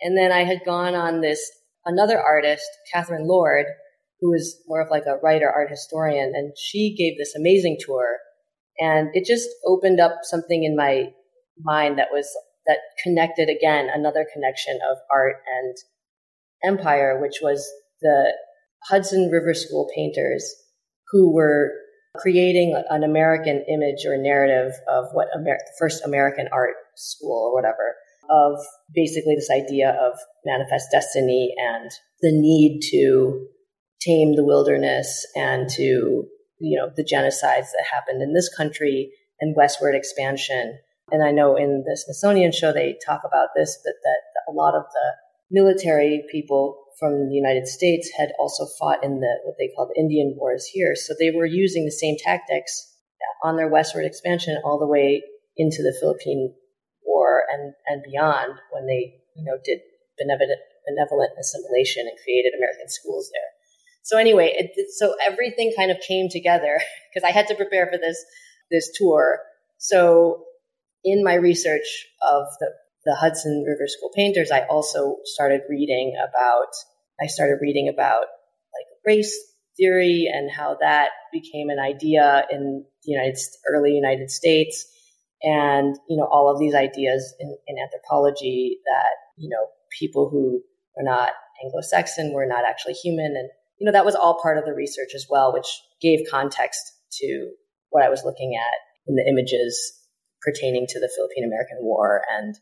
[0.00, 1.40] And then I had gone on this
[1.84, 3.66] another artist, Catherine Lord,
[4.20, 8.18] who was more of like a writer, art historian, and she gave this amazing tour.
[8.78, 11.12] And it just opened up something in my
[11.58, 12.28] mind that was
[12.66, 15.76] that connected again another connection of art and
[16.64, 17.68] empire, which was
[18.00, 18.32] the
[18.84, 20.54] Hudson River School painters
[21.10, 21.72] who were
[22.16, 27.94] creating an American image or narrative of what Amer- first American art school or whatever
[28.30, 28.58] of
[28.94, 31.90] basically this idea of manifest destiny and
[32.20, 33.46] the need to
[34.00, 36.24] tame the wilderness and to
[36.58, 40.78] you know the genocides that happened in this country and westward expansion
[41.10, 44.74] and i know in the smithsonian show they talk about this that, that a lot
[44.74, 45.12] of the
[45.50, 50.00] military people from the United States had also fought in the what they call the
[50.00, 50.94] Indian Wars here.
[50.94, 52.94] So they were using the same tactics
[53.42, 55.22] on their westward expansion all the way
[55.56, 56.54] into the Philippine
[57.52, 59.80] and and beyond when they you know did
[60.18, 63.50] benevolent benevolent assimilation and created American schools there.
[64.02, 66.80] So anyway, it, so everything kind of came together
[67.12, 68.24] because I had to prepare for this
[68.70, 69.40] this tour.
[69.78, 70.44] So
[71.04, 72.70] in my research of the,
[73.04, 76.68] the Hudson River School painters, I also started reading about,
[77.20, 79.36] I started reading about like race
[79.76, 84.86] theory and how that became an idea in the United, early United States.
[85.42, 89.66] And, you know, all of these ideas in, in anthropology that, you know,
[89.98, 90.60] people who
[90.98, 91.30] are not
[91.64, 93.36] Anglo-Saxon were not actually human.
[93.36, 93.48] And,
[93.78, 95.68] you know, that was all part of the research as well, which
[96.00, 96.80] gave context
[97.20, 97.50] to
[97.90, 98.74] what I was looking at
[99.06, 99.92] in the images
[100.42, 102.54] pertaining to the Philippine American War and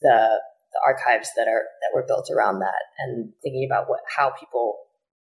[0.00, 0.40] the,
[0.72, 4.76] the archives that are that were built around that and thinking about what how people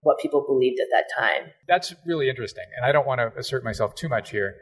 [0.03, 1.51] what people believed at that time.
[1.69, 2.65] That's really interesting.
[2.77, 4.55] And I don't want to assert myself too much here,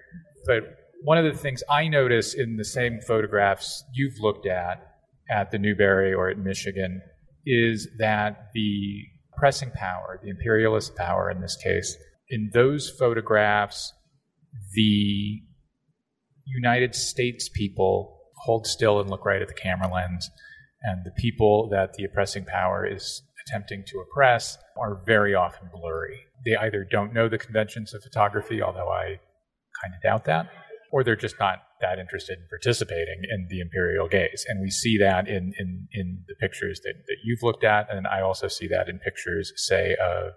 [0.47, 0.63] but
[1.03, 4.83] one of the things I notice in the same photographs you've looked at
[5.31, 7.03] at the Newberry or at Michigan
[7.47, 9.05] is that the
[9.37, 11.97] pressing power, the imperialist power in this case,
[12.29, 13.93] in those photographs,
[14.75, 15.41] the
[16.45, 20.31] United States people hold still and look right at the camera lens,
[20.83, 26.19] and the people that the oppressing power is attempting to oppress are very often blurry.
[26.45, 29.21] They either don't know the conventions of photography, although I
[29.83, 30.51] kind of doubt that,
[30.93, 34.45] or they're just not that interested in participating in the imperial gaze.
[34.49, 37.93] And we see that in, in, in the pictures that, that you've looked at.
[37.95, 40.33] And I also see that in pictures, say, of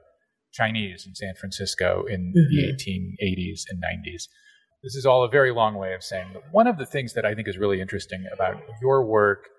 [0.53, 2.56] Chinese in San Francisco in mm-hmm.
[2.56, 4.23] the 1880s and 90s.
[4.84, 7.26] This is all a very long way of saying that one of the things that
[7.26, 9.49] I think is really interesting about your work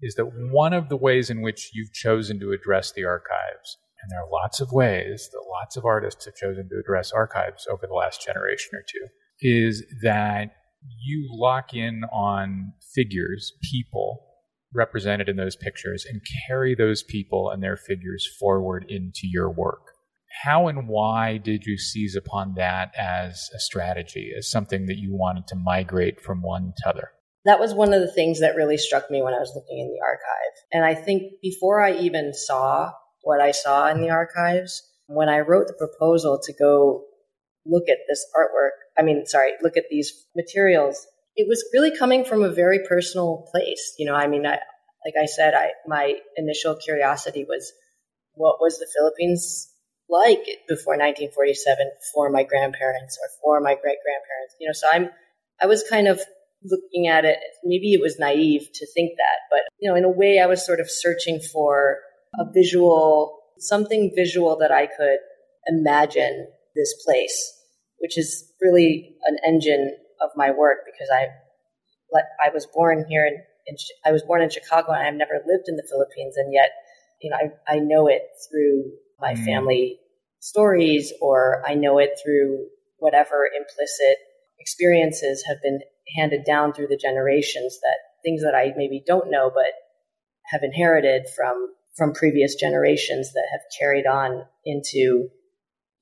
[0.00, 4.10] is that one of the ways in which you've chosen to address the archives, and
[4.10, 7.86] there are lots of ways that lots of artists have chosen to address archives over
[7.86, 9.06] the last generation or two,
[9.42, 10.52] is that
[11.00, 14.26] you lock in on figures, people
[14.74, 19.88] represented in those pictures, and carry those people and their figures forward into your work.
[20.44, 25.14] How and why did you seize upon that as a strategy, as something that you
[25.14, 27.10] wanted to migrate from one to other?
[27.44, 29.88] That was one of the things that really struck me when I was looking in
[29.88, 30.64] the archive.
[30.72, 32.92] And I think before I even saw
[33.22, 37.04] what I saw in the archives, when I wrote the proposal to go
[37.66, 41.06] look at this artwork, I mean, sorry, look at these materials,
[41.36, 43.94] it was really coming from a very personal place.
[43.98, 44.58] You know, I mean, I,
[45.04, 47.72] like I said, I, my initial curiosity was
[48.34, 49.68] what was the Philippines
[50.08, 54.56] like before 1947 for my grandparents or for my great grandparents?
[54.60, 55.10] You know, so I'm,
[55.62, 56.20] I was kind of
[56.64, 57.38] looking at it.
[57.64, 60.64] Maybe it was naive to think that, but you know, in a way, I was
[60.64, 61.98] sort of searching for
[62.38, 65.18] a visual, something visual that I could
[65.66, 67.58] imagine this place
[68.02, 71.28] which is really an engine of my work because I,
[72.44, 73.34] I was born here in,
[73.66, 76.36] in, I was born in Chicago and I've never lived in the Philippines.
[76.36, 76.70] And yet,
[77.22, 78.90] you know, I, I know it through
[79.20, 79.44] my mm.
[79.44, 80.00] family
[80.40, 82.66] stories or I know it through
[82.98, 84.18] whatever implicit
[84.58, 85.78] experiences have been
[86.16, 89.72] handed down through the generations that things that I maybe don't know, but
[90.50, 95.28] have inherited from, from previous generations that have carried on into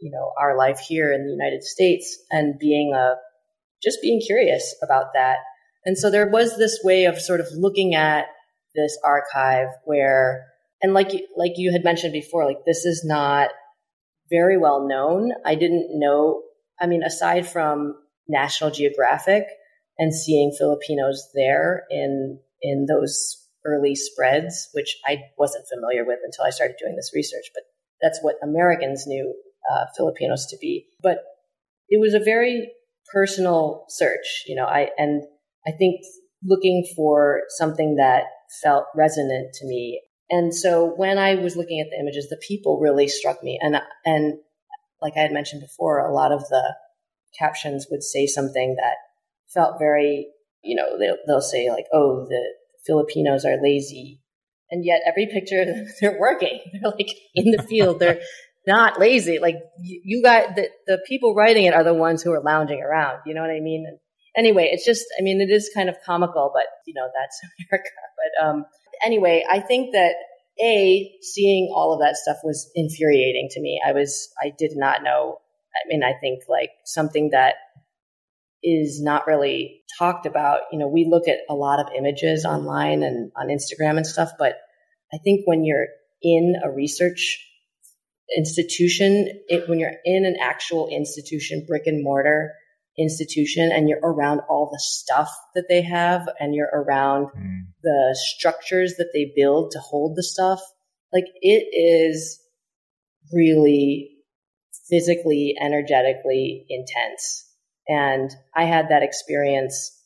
[0.01, 3.15] you know, our life here in the United States and being a,
[3.83, 5.39] just being curious about that.
[5.85, 8.27] And so there was this way of sort of looking at
[8.75, 10.47] this archive where,
[10.83, 13.51] and like, like you had mentioned before, like this is not
[14.31, 15.33] very well known.
[15.45, 16.43] I didn't know,
[16.81, 17.95] I mean, aside from
[18.29, 19.45] National Geographic
[19.99, 23.37] and seeing Filipinos there in, in those
[23.67, 27.65] early spreads, which I wasn't familiar with until I started doing this research, but
[28.01, 29.35] that's what Americans knew
[29.71, 30.87] uh, Filipinos to be.
[31.03, 31.19] But
[31.89, 32.71] it was a very
[33.13, 35.23] personal search, you know, I, and
[35.67, 36.03] I think
[36.45, 38.25] looking for something that
[38.63, 40.01] felt resonant to me.
[40.31, 43.59] And so when I was looking at the images, the people really struck me.
[43.61, 44.39] And, and
[45.03, 46.75] like I had mentioned before, a lot of the
[47.39, 48.95] captions would say something that
[49.53, 50.29] felt very,
[50.63, 52.43] you know, they'll, they'll say like, oh, the
[52.87, 54.21] Filipinos are lazy.
[54.71, 55.65] And yet every picture
[56.01, 56.61] they're working.
[56.73, 57.99] They're like in the field.
[57.99, 58.21] They're
[58.67, 59.39] not lazy.
[59.39, 62.83] Like you, you got the, the people writing it are the ones who are lounging
[62.83, 63.21] around.
[63.27, 63.87] You know what I mean?
[63.89, 63.99] And
[64.37, 67.91] anyway, it's just, I mean, it is kind of comical, but you know, that's America.
[68.17, 68.65] But, um,
[69.05, 70.15] anyway, I think that
[70.63, 73.81] a seeing all of that stuff was infuriating to me.
[73.87, 75.39] I was, I did not know.
[75.75, 77.55] I mean, I think like something that
[78.63, 80.61] is not really talked about.
[80.71, 84.33] You know, we look at a lot of images online and on Instagram and stuff,
[84.39, 84.57] but
[85.13, 85.87] I think when you're
[86.23, 87.39] in a research
[88.37, 92.53] institution, it, when you're in an actual institution, brick and mortar
[92.99, 97.63] institution, and you're around all the stuff that they have and you're around mm.
[97.83, 100.61] the structures that they build to hold the stuff,
[101.13, 102.41] like it is
[103.33, 104.11] really
[104.89, 107.47] physically, energetically intense.
[107.89, 109.97] And I had that experience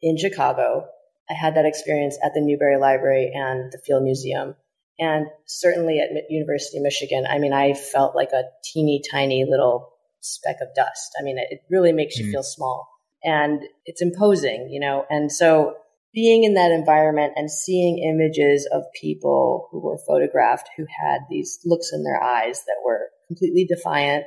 [0.00, 0.86] in Chicago.
[1.30, 4.54] I had that experience at the Newberry Library and the Field Museum.
[4.98, 9.90] And certainly at University of Michigan, I mean, I felt like a teeny tiny little
[10.20, 11.12] speck of dust.
[11.18, 12.30] I mean, it really makes you mm.
[12.32, 12.88] feel small
[13.22, 15.04] and it's imposing, you know?
[15.10, 15.74] And so
[16.14, 21.58] being in that environment and seeing images of people who were photographed who had these
[21.64, 24.24] looks in their eyes that were completely defiant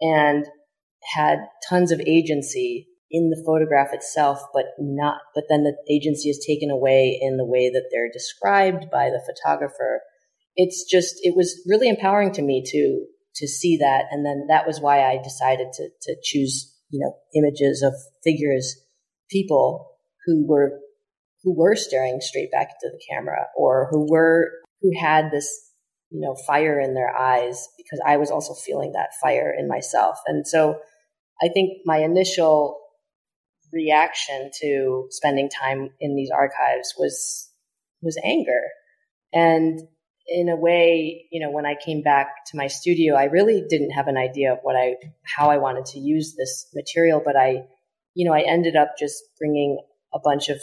[0.00, 0.46] and
[1.14, 1.38] had
[1.68, 6.70] tons of agency in the photograph itself, but not, but then the agency is taken
[6.70, 10.02] away in the way that they're described by the photographer.
[10.54, 13.04] It's just, it was really empowering to me to,
[13.36, 14.04] to see that.
[14.10, 18.76] And then that was why I decided to, to choose, you know, images of figures,
[19.28, 19.90] people
[20.26, 20.78] who were,
[21.42, 24.50] who were staring straight back into the camera or who were,
[24.82, 25.48] who had this,
[26.10, 30.18] you know, fire in their eyes because I was also feeling that fire in myself.
[30.26, 30.78] And so
[31.42, 32.78] I think my initial
[33.72, 37.50] reaction to spending time in these archives was
[38.02, 38.62] was anger.
[39.32, 39.80] And
[40.30, 43.90] in a way you know when i came back to my studio i really didn't
[43.90, 44.94] have an idea of what i
[45.24, 47.64] how i wanted to use this material but i
[48.14, 49.78] you know i ended up just bringing
[50.14, 50.60] a bunch of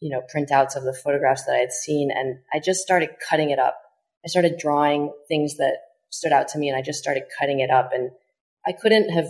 [0.00, 3.50] you know printouts of the photographs that i had seen and i just started cutting
[3.50, 3.80] it up.
[4.24, 5.76] I started drawing things that
[6.10, 8.10] stood out to me and i just started cutting it up and
[8.66, 9.28] i couldn't have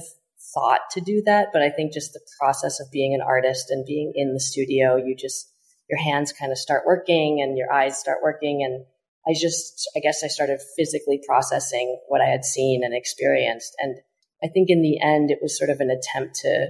[0.56, 3.84] thought to do that, but I think just the process of being an artist and
[3.84, 5.52] being in the studio, you just,
[5.90, 8.62] your hands kind of start working and your eyes start working.
[8.64, 8.86] And
[9.28, 13.76] I just, I guess I started physically processing what I had seen and experienced.
[13.80, 13.96] And
[14.42, 16.68] I think in the end, it was sort of an attempt to,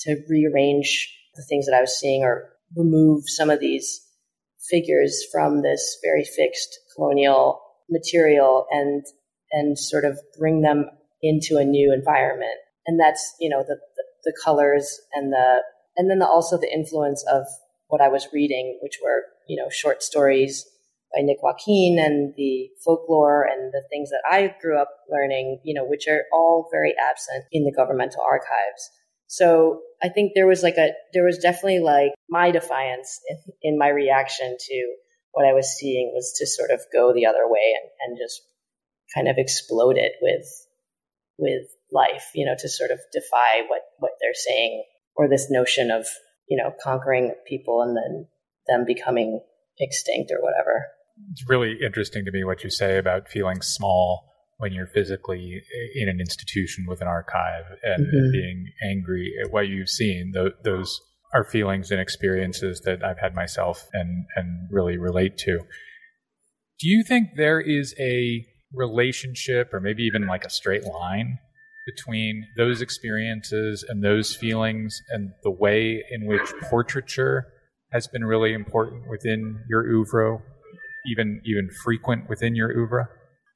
[0.00, 4.00] to rearrange the things that I was seeing or remove some of these
[4.68, 9.04] figures from this very fixed colonial material and,
[9.52, 10.86] and sort of bring them
[11.22, 12.58] into a new environment
[12.90, 15.62] and that's you know the, the, the colors and the
[15.96, 17.44] and then the, also the influence of
[17.86, 20.66] what I was reading, which were you know short stories
[21.14, 25.74] by Nick Joaquin and the folklore and the things that I grew up learning, you
[25.74, 28.90] know, which are all very absent in the governmental archives.
[29.26, 33.78] So I think there was like a, there was definitely like my defiance in, in
[33.78, 34.94] my reaction to
[35.32, 38.40] what I was seeing was to sort of go the other way and, and just
[39.12, 40.46] kind of explode it with,
[41.38, 44.84] with life, you know, to sort of defy what, what they're saying
[45.16, 46.06] or this notion of,
[46.48, 48.26] you know, conquering people and then
[48.66, 49.40] them becoming
[49.78, 50.86] extinct or whatever.
[51.32, 54.26] It's really interesting to me what you say about feeling small
[54.58, 55.62] when you're physically
[55.94, 58.32] in an institution with an archive and mm-hmm.
[58.32, 60.32] being angry at what you've seen.
[60.64, 61.00] Those
[61.32, 65.60] are feelings and experiences that I've had myself and, and really relate to.
[66.78, 68.44] Do you think there is a
[68.74, 71.38] relationship or maybe even like a straight line
[71.94, 77.46] between those experiences and those feelings and the way in which portraiture
[77.92, 80.38] has been really important within your oeuvre,
[81.06, 83.08] even even frequent within your oeuvre?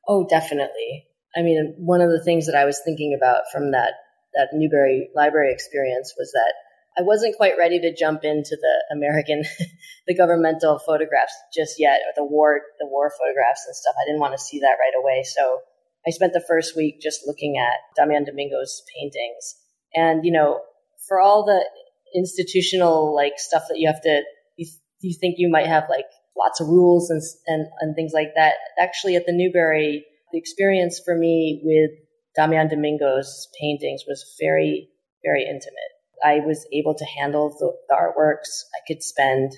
[0.09, 1.07] Oh, definitely.
[1.37, 3.93] I mean, one of the things that I was thinking about from that
[4.35, 6.55] that Newberry Library experience was that
[6.99, 9.43] I wasn't quite ready to jump into the American,
[10.07, 13.95] the governmental photographs just yet, or the war, the war photographs and stuff.
[13.99, 15.25] I didn't want to see that right away.
[15.25, 15.63] So
[16.07, 19.57] I spent the first week just looking at Damian Domingo's paintings.
[19.95, 20.61] And, you know,
[21.09, 21.65] for all the
[22.15, 24.23] institutional like stuff that you have to,
[24.57, 24.67] you,
[25.01, 26.07] you think you might have like
[26.37, 28.55] lots of rules and, and, and things like that.
[28.79, 31.91] Actually, at the Newberry, the experience for me with
[32.37, 34.89] Damian Domingo's paintings was very,
[35.25, 35.95] very intimate.
[36.25, 38.65] I was able to handle the, the artworks.
[38.75, 39.53] I could spend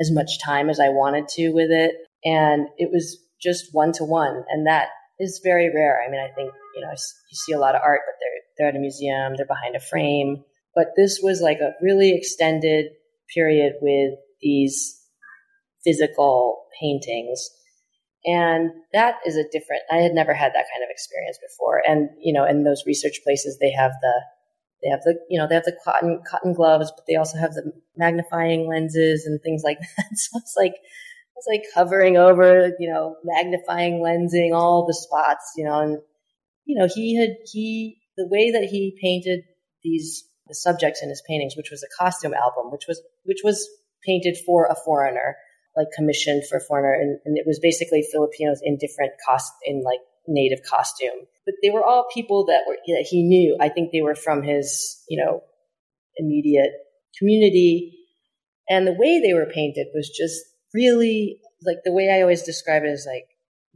[0.00, 1.94] as much time as I wanted to with it.
[2.24, 4.44] And it was just one to one.
[4.50, 4.88] And that
[5.20, 6.02] is very rare.
[6.04, 8.68] I mean, I think, you know, you see a lot of art, but they're, they're
[8.68, 10.42] at a museum, they're behind a frame.
[10.74, 12.86] But this was like a really extended
[13.34, 14.98] period with these
[15.84, 17.50] physical paintings.
[18.24, 21.82] And that is a different, I had never had that kind of experience before.
[21.86, 24.12] And, you know, in those research places, they have the,
[24.82, 27.52] they have the, you know, they have the cotton, cotton gloves, but they also have
[27.52, 30.06] the magnifying lenses and things like that.
[30.14, 30.74] So it's like,
[31.40, 35.98] was like hovering over, you know, magnifying, lensing all the spots, you know, and,
[36.64, 39.40] you know, he had, he, the way that he painted
[39.82, 43.68] these the subjects in his paintings, which was a costume album, which was, which was
[44.04, 45.36] painted for a foreigner,
[45.76, 46.92] like commissioned for a foreigner.
[46.92, 51.70] And, and it was basically Filipinos in different cost, in like native costume, but they
[51.70, 53.56] were all people that were, that he knew.
[53.60, 55.42] I think they were from his, you know,
[56.16, 56.72] immediate
[57.16, 57.96] community.
[58.68, 60.40] And the way they were painted was just
[60.74, 63.26] really like the way I always describe it is like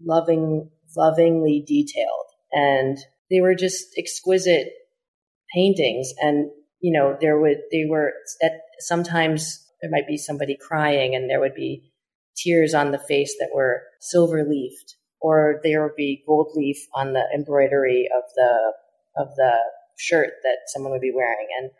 [0.04, 2.26] loving, lovingly detailed.
[2.52, 2.98] And
[3.30, 4.72] they were just exquisite
[5.54, 6.12] paintings.
[6.20, 6.50] And,
[6.80, 8.12] you know, there would, they were
[8.42, 11.92] at sometimes there might be somebody crying and there would be
[12.36, 17.12] tears on the face that were silver leafed, or there would be gold leaf on
[17.12, 18.72] the embroidery of the
[19.16, 19.52] of the
[19.96, 21.46] shirt that someone would be wearing.
[21.60, 21.70] And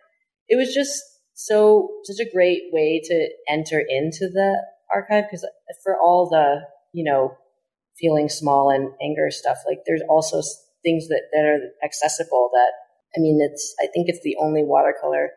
[0.48, 1.02] it was just
[1.34, 4.64] so such a great way to enter into the
[4.94, 5.24] archive?
[5.30, 5.46] Because
[5.82, 6.60] for all the
[6.92, 7.36] you know
[7.98, 10.40] feeling small and anger stuff like there's also
[10.82, 12.72] things that that are accessible that
[13.16, 15.30] i mean it's i think it's the only watercolor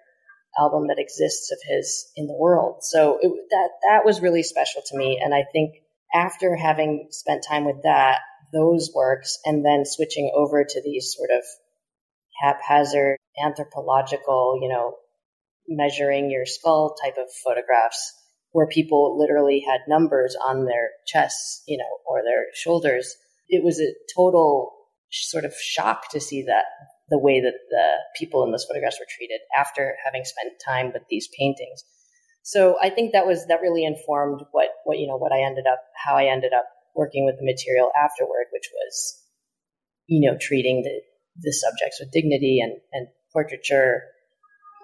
[0.60, 2.78] album that exists of his in the world.
[2.82, 5.20] So it, that that was really special to me.
[5.24, 5.76] And i think
[6.14, 8.20] after having spent time with that
[8.54, 11.44] those works and then switching over to these sort of
[12.42, 14.94] haphazard anthropological you know
[15.68, 18.14] measuring your skull type of photographs
[18.58, 23.16] where people literally had numbers on their chests, you know, or their shoulders.
[23.48, 24.74] It was a total
[25.12, 26.66] sort of shock to see that
[27.12, 31.04] the way that the people in those photographs were treated after having spent time with
[31.08, 31.84] these paintings.
[32.42, 35.66] So I think that was that really informed what what you know what I ended
[35.72, 36.66] up how I ended up
[36.96, 39.22] working with the material afterward, which was
[40.08, 41.02] you know treating the
[41.44, 44.02] the subjects with dignity and and portraiture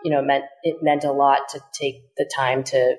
[0.04, 2.96] you know, meant it meant a lot to take the time to,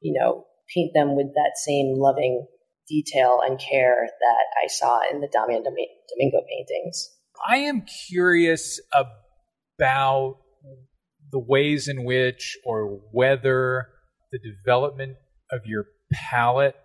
[0.00, 0.44] you know,
[0.74, 2.46] paint them with that same loving
[2.88, 7.10] detail and care that I saw in the Damian Domingo paintings.
[7.48, 10.38] I am curious about
[11.30, 13.88] the ways in which or whether
[14.32, 15.16] the development
[15.50, 16.76] of your palette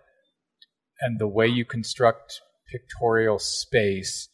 [1.00, 2.40] and the way you construct
[2.70, 4.28] pictorial space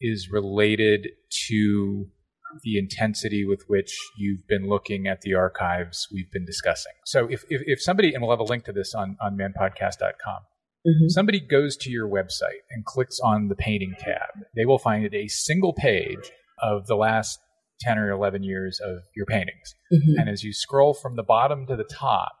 [0.00, 1.08] is related
[1.48, 2.06] to
[2.62, 6.92] the intensity with which you've been looking at the archives we've been discussing.
[7.04, 10.42] So if, if, if somebody, and we'll have a link to this on, on manpodcast.com,
[10.86, 11.08] mm-hmm.
[11.08, 15.28] somebody goes to your website and clicks on the painting tab, they will find a
[15.28, 16.30] single page
[16.62, 17.38] of the last
[17.80, 19.74] 10 or 11 years of your paintings.
[19.92, 20.20] Mm-hmm.
[20.20, 22.32] And as you scroll from the bottom to the top,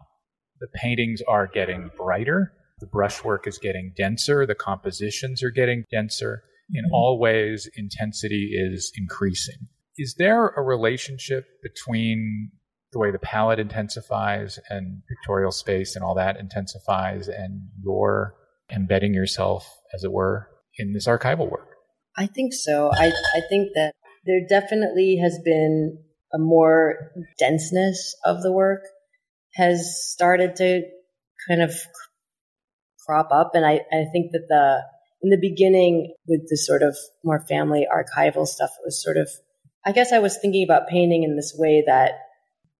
[0.60, 6.42] the paintings are getting brighter, the brushwork is getting denser, the compositions are getting denser.
[6.74, 6.94] In mm-hmm.
[6.94, 9.68] all ways, intensity is increasing
[9.98, 12.52] is there a relationship between
[12.92, 18.34] the way the palette intensifies and pictorial space and all that intensifies and your
[18.72, 20.48] embedding yourself, as it were,
[20.78, 21.68] in this archival work?
[22.16, 22.90] I think so.
[22.92, 23.92] I, I think that
[24.24, 25.98] there definitely has been
[26.32, 28.82] a more denseness of the work
[29.54, 30.82] has started to
[31.48, 31.74] kind of
[33.04, 33.52] crop up.
[33.54, 34.82] And I, I think that the,
[35.22, 39.28] in the beginning with the sort of more family archival stuff, it was sort of
[39.84, 42.12] I guess I was thinking about painting in this way that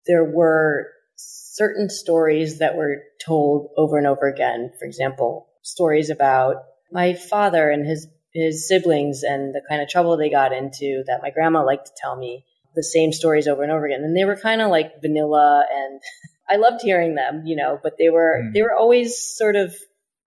[0.06, 4.72] there were certain stories that were told over and over again.
[4.78, 6.56] For example, stories about
[6.92, 11.22] my father and his his siblings and the kind of trouble they got into that
[11.22, 12.44] my grandma liked to tell me
[12.74, 14.02] the same stories over and over again.
[14.02, 16.00] And they were kind of like vanilla and
[16.50, 18.52] I loved hearing them, you know, but they were mm.
[18.54, 19.74] they were always sort of,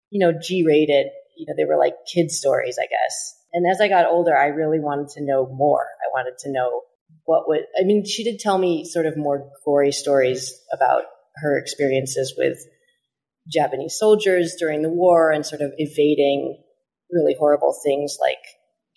[0.09, 1.07] you know, G rated.
[1.37, 3.35] You know, they were like kid stories, I guess.
[3.53, 5.87] And as I got older, I really wanted to know more.
[6.01, 6.83] I wanted to know
[7.25, 11.03] what would, I mean, she did tell me sort of more gory stories about
[11.37, 12.57] her experiences with
[13.51, 16.61] Japanese soldiers during the war and sort of evading
[17.11, 18.43] really horrible things like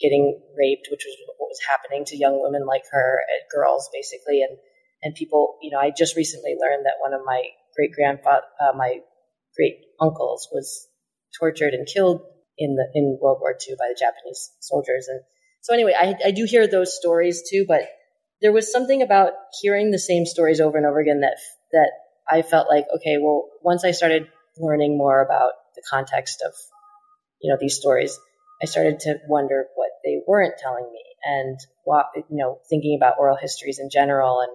[0.00, 3.20] getting raped, which was what was happening to young women like her,
[3.54, 4.42] girls basically.
[4.42, 4.58] And,
[5.02, 7.42] and people, you know, I just recently learned that one of my
[7.76, 8.98] great grandfather, uh, my
[9.56, 10.88] great uncles was
[11.38, 12.22] tortured and killed
[12.58, 15.08] in the in World War II by the Japanese soldiers.
[15.08, 15.20] And
[15.60, 17.82] so anyway, I, I do hear those stories too, but
[18.40, 21.36] there was something about hearing the same stories over and over again that
[21.72, 21.92] that
[22.30, 24.26] I felt like, okay, well, once I started
[24.58, 26.52] learning more about the context of
[27.40, 28.18] you know these stories,
[28.62, 33.18] I started to wonder what they weren't telling me, and what you know, thinking about
[33.18, 34.50] oral histories in general, and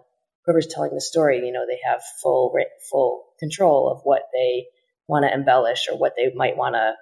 [0.45, 2.53] whoever's telling the story, you know, they have full
[2.91, 4.65] full control of what they
[5.07, 6.93] want to embellish or what they might want to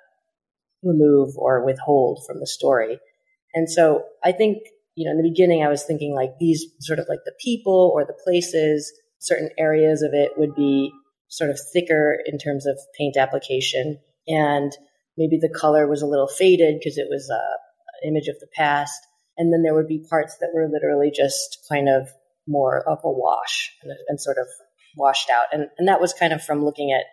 [0.85, 2.99] remove or withhold from the story.
[3.53, 4.59] And so I think,
[4.95, 7.91] you know, in the beginning, I was thinking like these sort of like the people
[7.93, 10.91] or the places, certain areas of it would be
[11.27, 13.99] sort of thicker in terms of paint application.
[14.27, 14.71] And
[15.17, 18.47] maybe the color was a little faded because it was a, an image of the
[18.55, 18.99] past.
[19.37, 22.07] And then there would be parts that were literally just kind of
[22.47, 24.47] more of a wash and, and sort of
[24.95, 25.47] washed out.
[25.51, 27.05] And, and that was kind of from looking at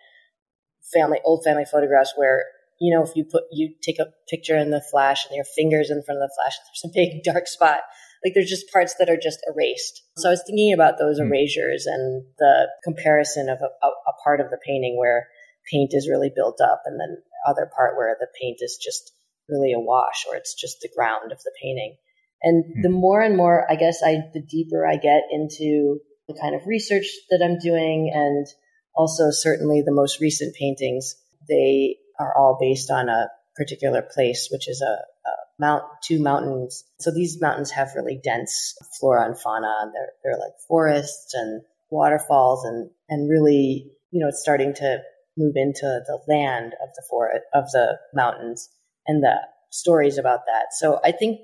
[0.93, 2.43] family, old family photographs where
[2.79, 5.89] you know, if you put, you take a picture in the flash and your fingers
[5.89, 7.79] in front of the flash, there's a big dark spot.
[8.23, 10.01] Like there's just parts that are just erased.
[10.17, 11.27] So I was thinking about those mm.
[11.27, 15.27] erasures and the comparison of a, a, a part of the painting where
[15.71, 17.17] paint is really built up and then
[17.47, 19.11] other part where the paint is just
[19.49, 21.97] really a wash or it's just the ground of the painting.
[22.41, 22.81] And mm.
[22.83, 26.61] the more and more, I guess I, the deeper I get into the kind of
[26.65, 28.47] research that I'm doing and
[28.95, 31.15] also certainly the most recent paintings,
[31.49, 36.83] they are all based on a particular place, which is a, a mount, two mountains.
[36.99, 41.61] So these mountains have really dense flora and fauna, and they're they're like forests and
[41.89, 45.01] waterfalls, and and really, you know, it's starting to
[45.37, 48.69] move into the land of the forest of the mountains
[49.07, 49.35] and the
[49.71, 50.73] stories about that.
[50.73, 51.39] So I think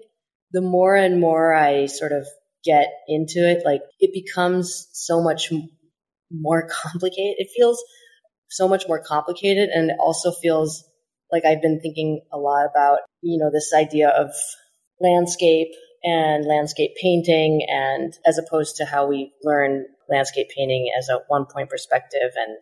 [0.51, 2.27] the more and more I sort of
[2.63, 5.51] get into it, like it becomes so much
[6.31, 7.35] more complicated.
[7.37, 7.83] It feels
[8.49, 10.83] so much more complicated and it also feels
[11.31, 14.31] like I've been thinking a lot about, you know, this idea of
[14.99, 15.69] landscape
[16.03, 21.45] and landscape painting and as opposed to how we learn landscape painting as a one
[21.45, 22.57] point perspective and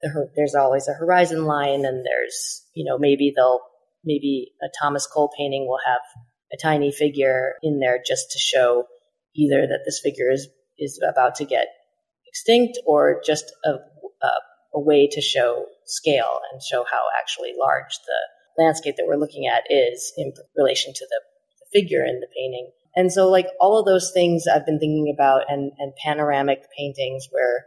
[0.00, 3.60] the, there's always a horizon line and there's, you know, maybe they'll,
[4.04, 6.00] maybe a Thomas Cole painting will have
[6.52, 8.84] a tiny figure in there just to show
[9.34, 10.48] either that this figure is,
[10.78, 11.66] is about to get
[12.26, 13.70] extinct or just a,
[14.24, 14.30] a,
[14.74, 19.46] a way to show scale and show how actually large the landscape that we're looking
[19.46, 21.20] at is in relation to the,
[21.60, 22.70] the figure in the painting.
[22.94, 27.26] And so, like all of those things I've been thinking about, and, and panoramic paintings
[27.30, 27.66] where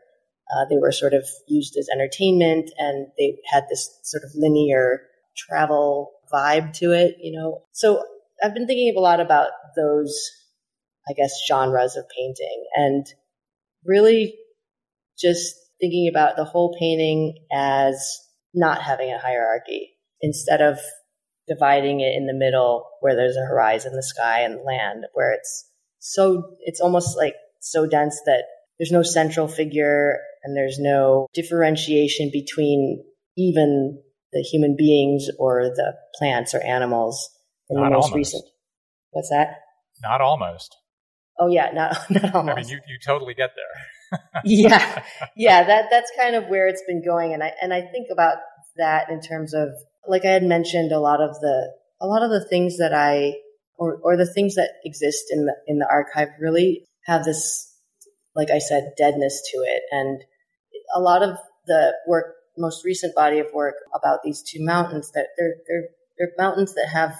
[0.56, 5.02] uh, they were sort of used as entertainment and they had this sort of linear
[5.36, 7.64] travel vibe to it, you know.
[7.72, 8.04] So
[8.44, 10.16] I've been thinking a lot about those,
[11.10, 13.06] I guess, genres of painting and
[13.84, 14.36] really
[15.18, 18.20] just thinking about the whole painting as
[18.54, 19.92] not having a hierarchy
[20.22, 20.80] instead of
[21.48, 25.34] dividing it in the middle where there's a horizon, the sky, and the land, where
[25.34, 25.70] it's
[26.00, 28.44] so, it's almost like so dense that
[28.80, 33.04] there's no central figure and there's no differentiation between
[33.38, 37.30] even the human beings or the plants or animals
[37.70, 38.16] in not the most almost.
[38.16, 38.44] recent.
[39.12, 39.60] What's that?
[40.02, 40.76] Not almost.
[41.40, 42.58] Oh yeah, not not almost.
[42.58, 43.86] I mean, you, you totally get there
[44.46, 45.04] yeah,
[45.36, 45.64] yeah.
[45.64, 48.38] That that's kind of where it's been going, and I and I think about
[48.78, 49.70] that in terms of
[50.08, 53.36] like I had mentioned a lot of the a lot of the things that I
[53.78, 57.74] or or the things that exist in the in the archive really have this
[58.36, 60.24] like I said deadness to it, and
[60.96, 61.38] a lot of
[61.68, 66.32] the work most recent body of work about these two mountains that they're they're they're
[66.38, 67.16] mountains that have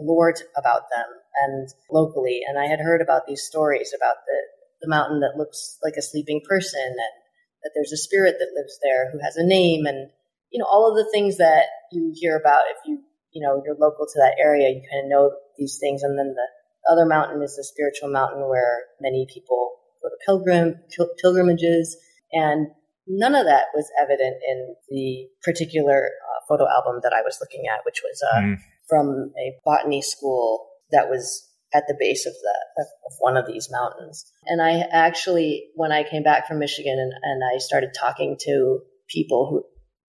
[0.00, 1.06] lore about them
[1.42, 4.38] and locally and I had heard about these stories about the
[4.80, 7.16] the mountain that looks like a sleeping person and
[7.62, 10.10] that there's a spirit that lives there who has a name and
[10.50, 13.02] you know all of the things that you hear about if you
[13.32, 16.34] you know you're local to that area you kind of know these things and then
[16.34, 16.48] the
[16.90, 19.72] other mountain is a spiritual mountain where many people
[20.02, 20.76] go to pilgrim
[21.20, 21.96] pilgrimages
[22.32, 22.68] and
[23.06, 27.64] none of that was evident in the particular uh, photo album that I was looking
[27.66, 28.56] at which was uh, mm.
[28.88, 33.68] from a botany school that was at the base of the of one of these
[33.70, 34.24] mountains.
[34.46, 38.80] And I actually, when I came back from Michigan and, and I started talking to
[39.08, 39.64] people who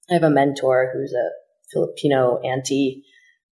[0.09, 1.29] I have a mentor who's a
[1.73, 3.03] Filipino auntie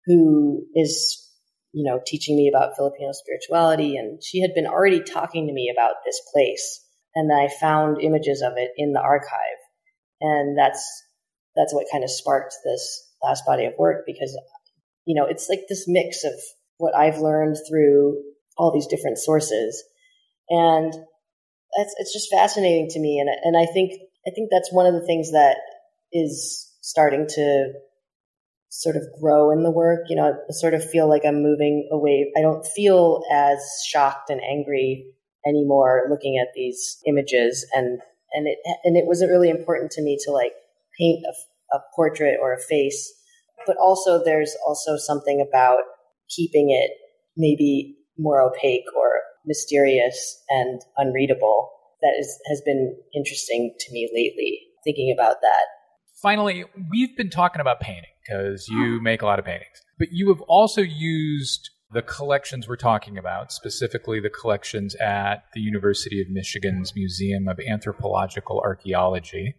[0.05, 1.29] who is,
[1.73, 3.97] you know, teaching me about Filipino spirituality.
[3.97, 6.83] And she had been already talking to me about this place.
[7.13, 9.59] And I found images of it in the archive.
[10.21, 10.83] And that's,
[11.55, 14.35] that's what kind of sparked this last body of work because,
[15.05, 16.33] you know, it's like this mix of
[16.77, 18.21] what I've learned through
[18.57, 19.83] all these different sources.
[20.49, 20.93] And
[21.73, 23.19] it's, it's just fascinating to me.
[23.19, 23.91] And, and I think,
[24.25, 25.57] I think that's one of the things that
[26.11, 27.73] is starting to
[28.69, 30.01] sort of grow in the work.
[30.09, 32.31] You know, I sort of feel like I'm moving away.
[32.37, 35.05] I don't feel as shocked and angry
[35.45, 37.65] anymore looking at these images.
[37.73, 37.99] And,
[38.33, 40.53] and it, and it was really important to me to like
[40.97, 43.13] paint a, a portrait or a face.
[43.65, 45.81] But also there's also something about
[46.29, 46.91] keeping it
[47.35, 51.69] maybe more opaque or mysterious and unreadable
[52.01, 55.65] that is, has been interesting to me lately, thinking about that.
[56.21, 59.01] Finally, we've been talking about painting because you oh.
[59.01, 63.51] make a lot of paintings, but you have also used the collections we're talking about,
[63.51, 69.55] specifically the collections at the University of Michigan's Museum of Anthropological Archaeology.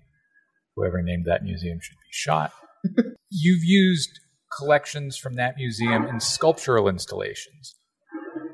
[0.77, 2.53] Whoever named that museum should be shot.
[3.31, 4.20] You've used
[4.57, 7.75] collections from that museum in sculptural installations.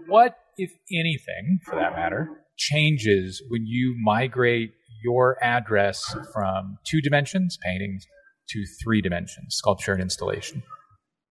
[0.08, 4.72] What, if anything, for that matter, changes when you migrate
[5.02, 6.02] your address
[6.32, 8.06] from two dimensions, paintings,
[8.50, 10.62] to three dimensions, sculpture and installation?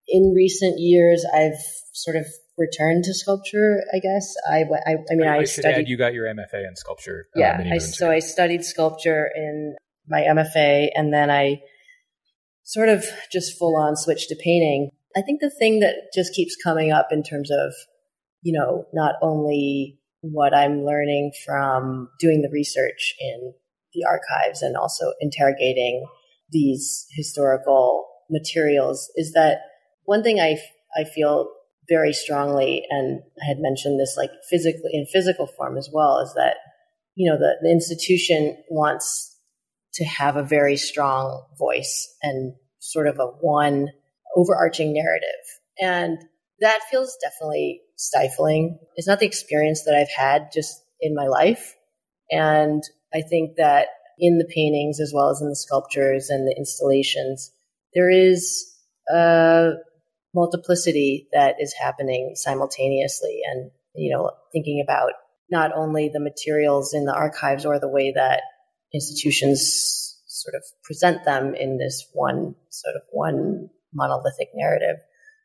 [0.07, 1.59] In recent years, I've
[1.93, 2.25] sort of
[2.57, 3.81] returned to sculpture.
[3.93, 5.81] I guess I, I, I mean, I, I studied.
[5.81, 7.27] Add you got your MFA in sculpture.
[7.35, 9.75] Uh, yeah, I, so I studied sculpture in
[10.07, 11.61] my MFA, and then I
[12.63, 14.89] sort of just full on switch to painting.
[15.15, 17.73] I think the thing that just keeps coming up in terms of,
[18.41, 23.53] you know, not only what I'm learning from doing the research in
[23.93, 26.05] the archives and also interrogating
[26.49, 29.57] these historical materials is that
[30.05, 30.57] one thing I,
[30.97, 31.49] I feel
[31.89, 36.33] very strongly, and I had mentioned this like physically in physical form as well, is
[36.35, 36.55] that,
[37.15, 39.32] you know, the, the institution wants
[39.95, 43.89] to have a very strong voice and sort of a one
[44.35, 45.29] overarching narrative.
[45.79, 46.17] And
[46.59, 48.79] that feels definitely stifling.
[48.95, 51.75] It's not the experience that I've had just in my life.
[52.31, 52.83] And
[53.13, 53.87] I think that
[54.19, 57.51] in the paintings as well as in the sculptures and the installations,
[57.93, 58.71] there is
[59.13, 59.71] a
[60.33, 63.41] multiplicity that is happening simultaneously.
[63.51, 65.11] And, you know, thinking about
[65.49, 68.41] not only the materials in the archives or the way that
[68.93, 74.97] institutions sort of present them in this one sort of one monolithic narrative,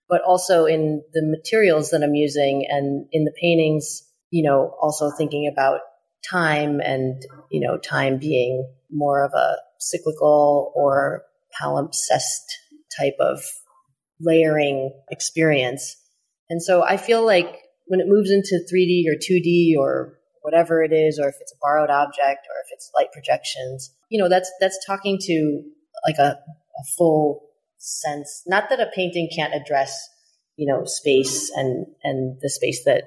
[0.09, 5.11] but also in the materials that I'm using and in the paintings, you know, also
[5.16, 5.81] thinking about
[6.29, 11.23] time and, you know, time being more of a cyclical or
[11.61, 12.43] palimpsest
[12.99, 13.41] type of
[14.20, 15.97] layering experience.
[16.51, 20.93] And so I feel like when it moves into 3D or 2D or whatever it
[20.93, 24.51] is, or if it's a borrowed object or if it's light projections, you know, that's,
[24.60, 25.62] that's talking to
[26.06, 27.43] like a, a full
[27.78, 28.43] sense.
[28.47, 30.09] Not that a painting can't address,
[30.56, 33.05] you know, space and, and the space that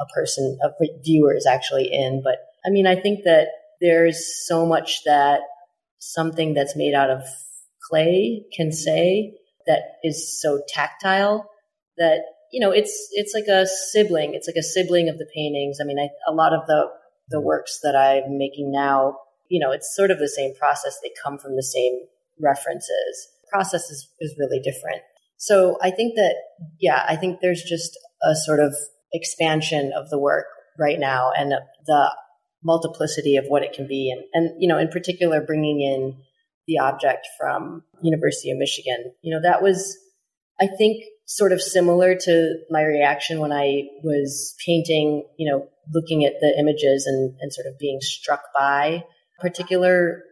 [0.00, 0.70] a person, a
[1.02, 2.22] viewer is actually in.
[2.22, 3.48] But I mean, I think that
[3.80, 5.40] there's so much that
[5.98, 7.22] something that's made out of
[7.88, 9.34] clay can say
[9.66, 11.50] that is so tactile
[11.96, 12.20] that
[12.54, 15.78] you know it's it's like a sibling it's like a sibling of the paintings.
[15.82, 16.86] I mean I, a lot of the
[17.28, 19.16] the works that i'm making now
[19.48, 20.98] you know it's sort of the same process.
[21.02, 21.98] They come from the same
[22.40, 23.28] references.
[23.52, 25.02] Process is, is really different.
[25.36, 26.36] So i think that
[26.78, 28.72] yeah i think there's just a sort of
[29.12, 30.46] expansion of the work
[30.78, 31.52] right now and
[31.86, 32.14] the
[32.62, 36.16] multiplicity of what it can be and, and you know in particular bringing in
[36.66, 39.12] the object from university of michigan.
[39.22, 39.98] You know that was
[40.60, 46.24] i think sort of similar to my reaction when i was painting you know looking
[46.24, 49.04] at the images and, and sort of being struck by
[49.38, 50.22] a particular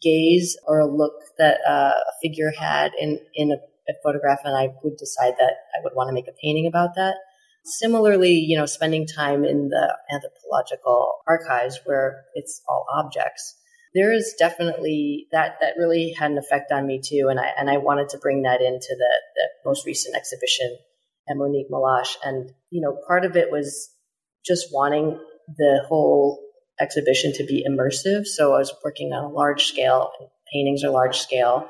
[0.00, 3.56] gaze or a look that uh, a figure had in in a,
[3.90, 6.94] a photograph and i would decide that i would want to make a painting about
[6.96, 7.16] that.
[7.64, 13.54] Similarly, you know, spending time in the anthropological archives where it's all objects,
[13.94, 17.68] there is definitely that that really had an effect on me too, and I and
[17.68, 20.76] I wanted to bring that into the, the most recent exhibition
[21.28, 23.90] at Monique Meloche, and you know, part of it was
[24.44, 25.18] just wanting
[25.56, 26.40] the whole
[26.80, 28.26] exhibition to be immersive.
[28.26, 30.10] So I was working on a large scale.
[30.52, 31.68] Paintings are large scale,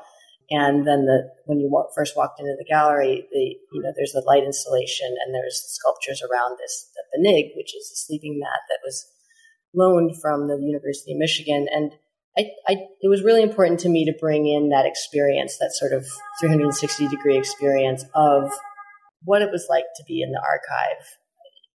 [0.51, 4.13] and then the when you walk, first walked into the gallery, the you know there's
[4.13, 8.61] the light installation and there's sculptures around this the banig, which is a sleeping mat
[8.69, 9.07] that was
[9.73, 11.67] loaned from the University of Michigan.
[11.71, 11.93] And
[12.37, 15.91] I, I, it was really important to me to bring in that experience, that sort
[15.91, 16.05] of
[16.39, 18.49] 360 degree experience of
[19.23, 21.05] what it was like to be in the archive.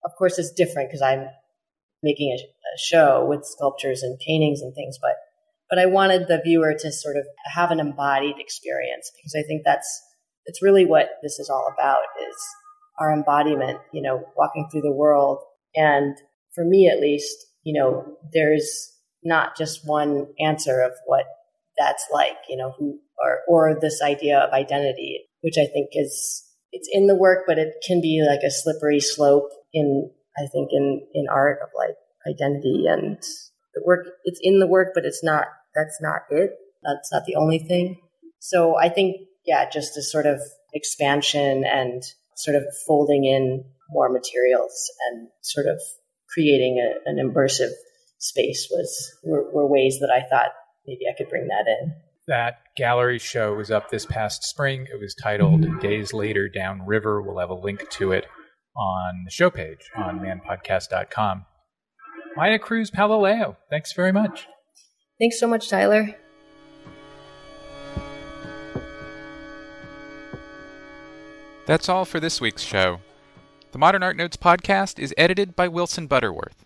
[0.05, 1.27] Of course, it's different because I'm
[2.03, 5.17] making a, a show with sculptures and paintings and things, but
[5.69, 9.63] but I wanted the viewer to sort of have an embodied experience because I think
[9.65, 10.03] that's
[10.47, 12.37] it's really what this is all about is
[13.01, 15.39] our embodiment, you know, walking through the world.
[15.75, 16.17] And
[16.55, 18.93] for me at least, you know, there's
[19.27, 21.25] not just one answer of what
[21.79, 26.45] that's like, you know, who or or this idea of identity, which I think is
[26.73, 30.71] it's in the work, but it can be like a slippery slope in I think
[30.73, 31.97] in in art of like
[32.27, 33.19] identity and
[33.75, 34.07] the work.
[34.25, 36.53] It's in the work but it's not that's not it.
[36.83, 38.01] That's not the only thing.
[38.39, 40.41] So i think yeah just a sort of
[40.73, 42.03] expansion and
[42.37, 45.81] sort of folding in more materials and sort of
[46.33, 47.73] creating a, an immersive
[48.29, 50.51] space was were, were ways that i thought
[50.87, 51.95] maybe i could bring that in
[52.29, 54.89] that gallery show was up this past spring.
[54.93, 55.79] It was titled mm-hmm.
[55.79, 57.23] Days Later Downriver.
[57.23, 58.27] We'll have a link to it
[58.77, 61.47] on the show page on manpodcast.com.
[62.37, 64.47] Maia Cruz Palileo, thanks very much.
[65.19, 66.15] Thanks so much, Tyler.
[71.67, 73.01] That's all for this week's show.
[73.73, 76.66] The Modern Art Notes podcast is edited by Wilson Butterworth.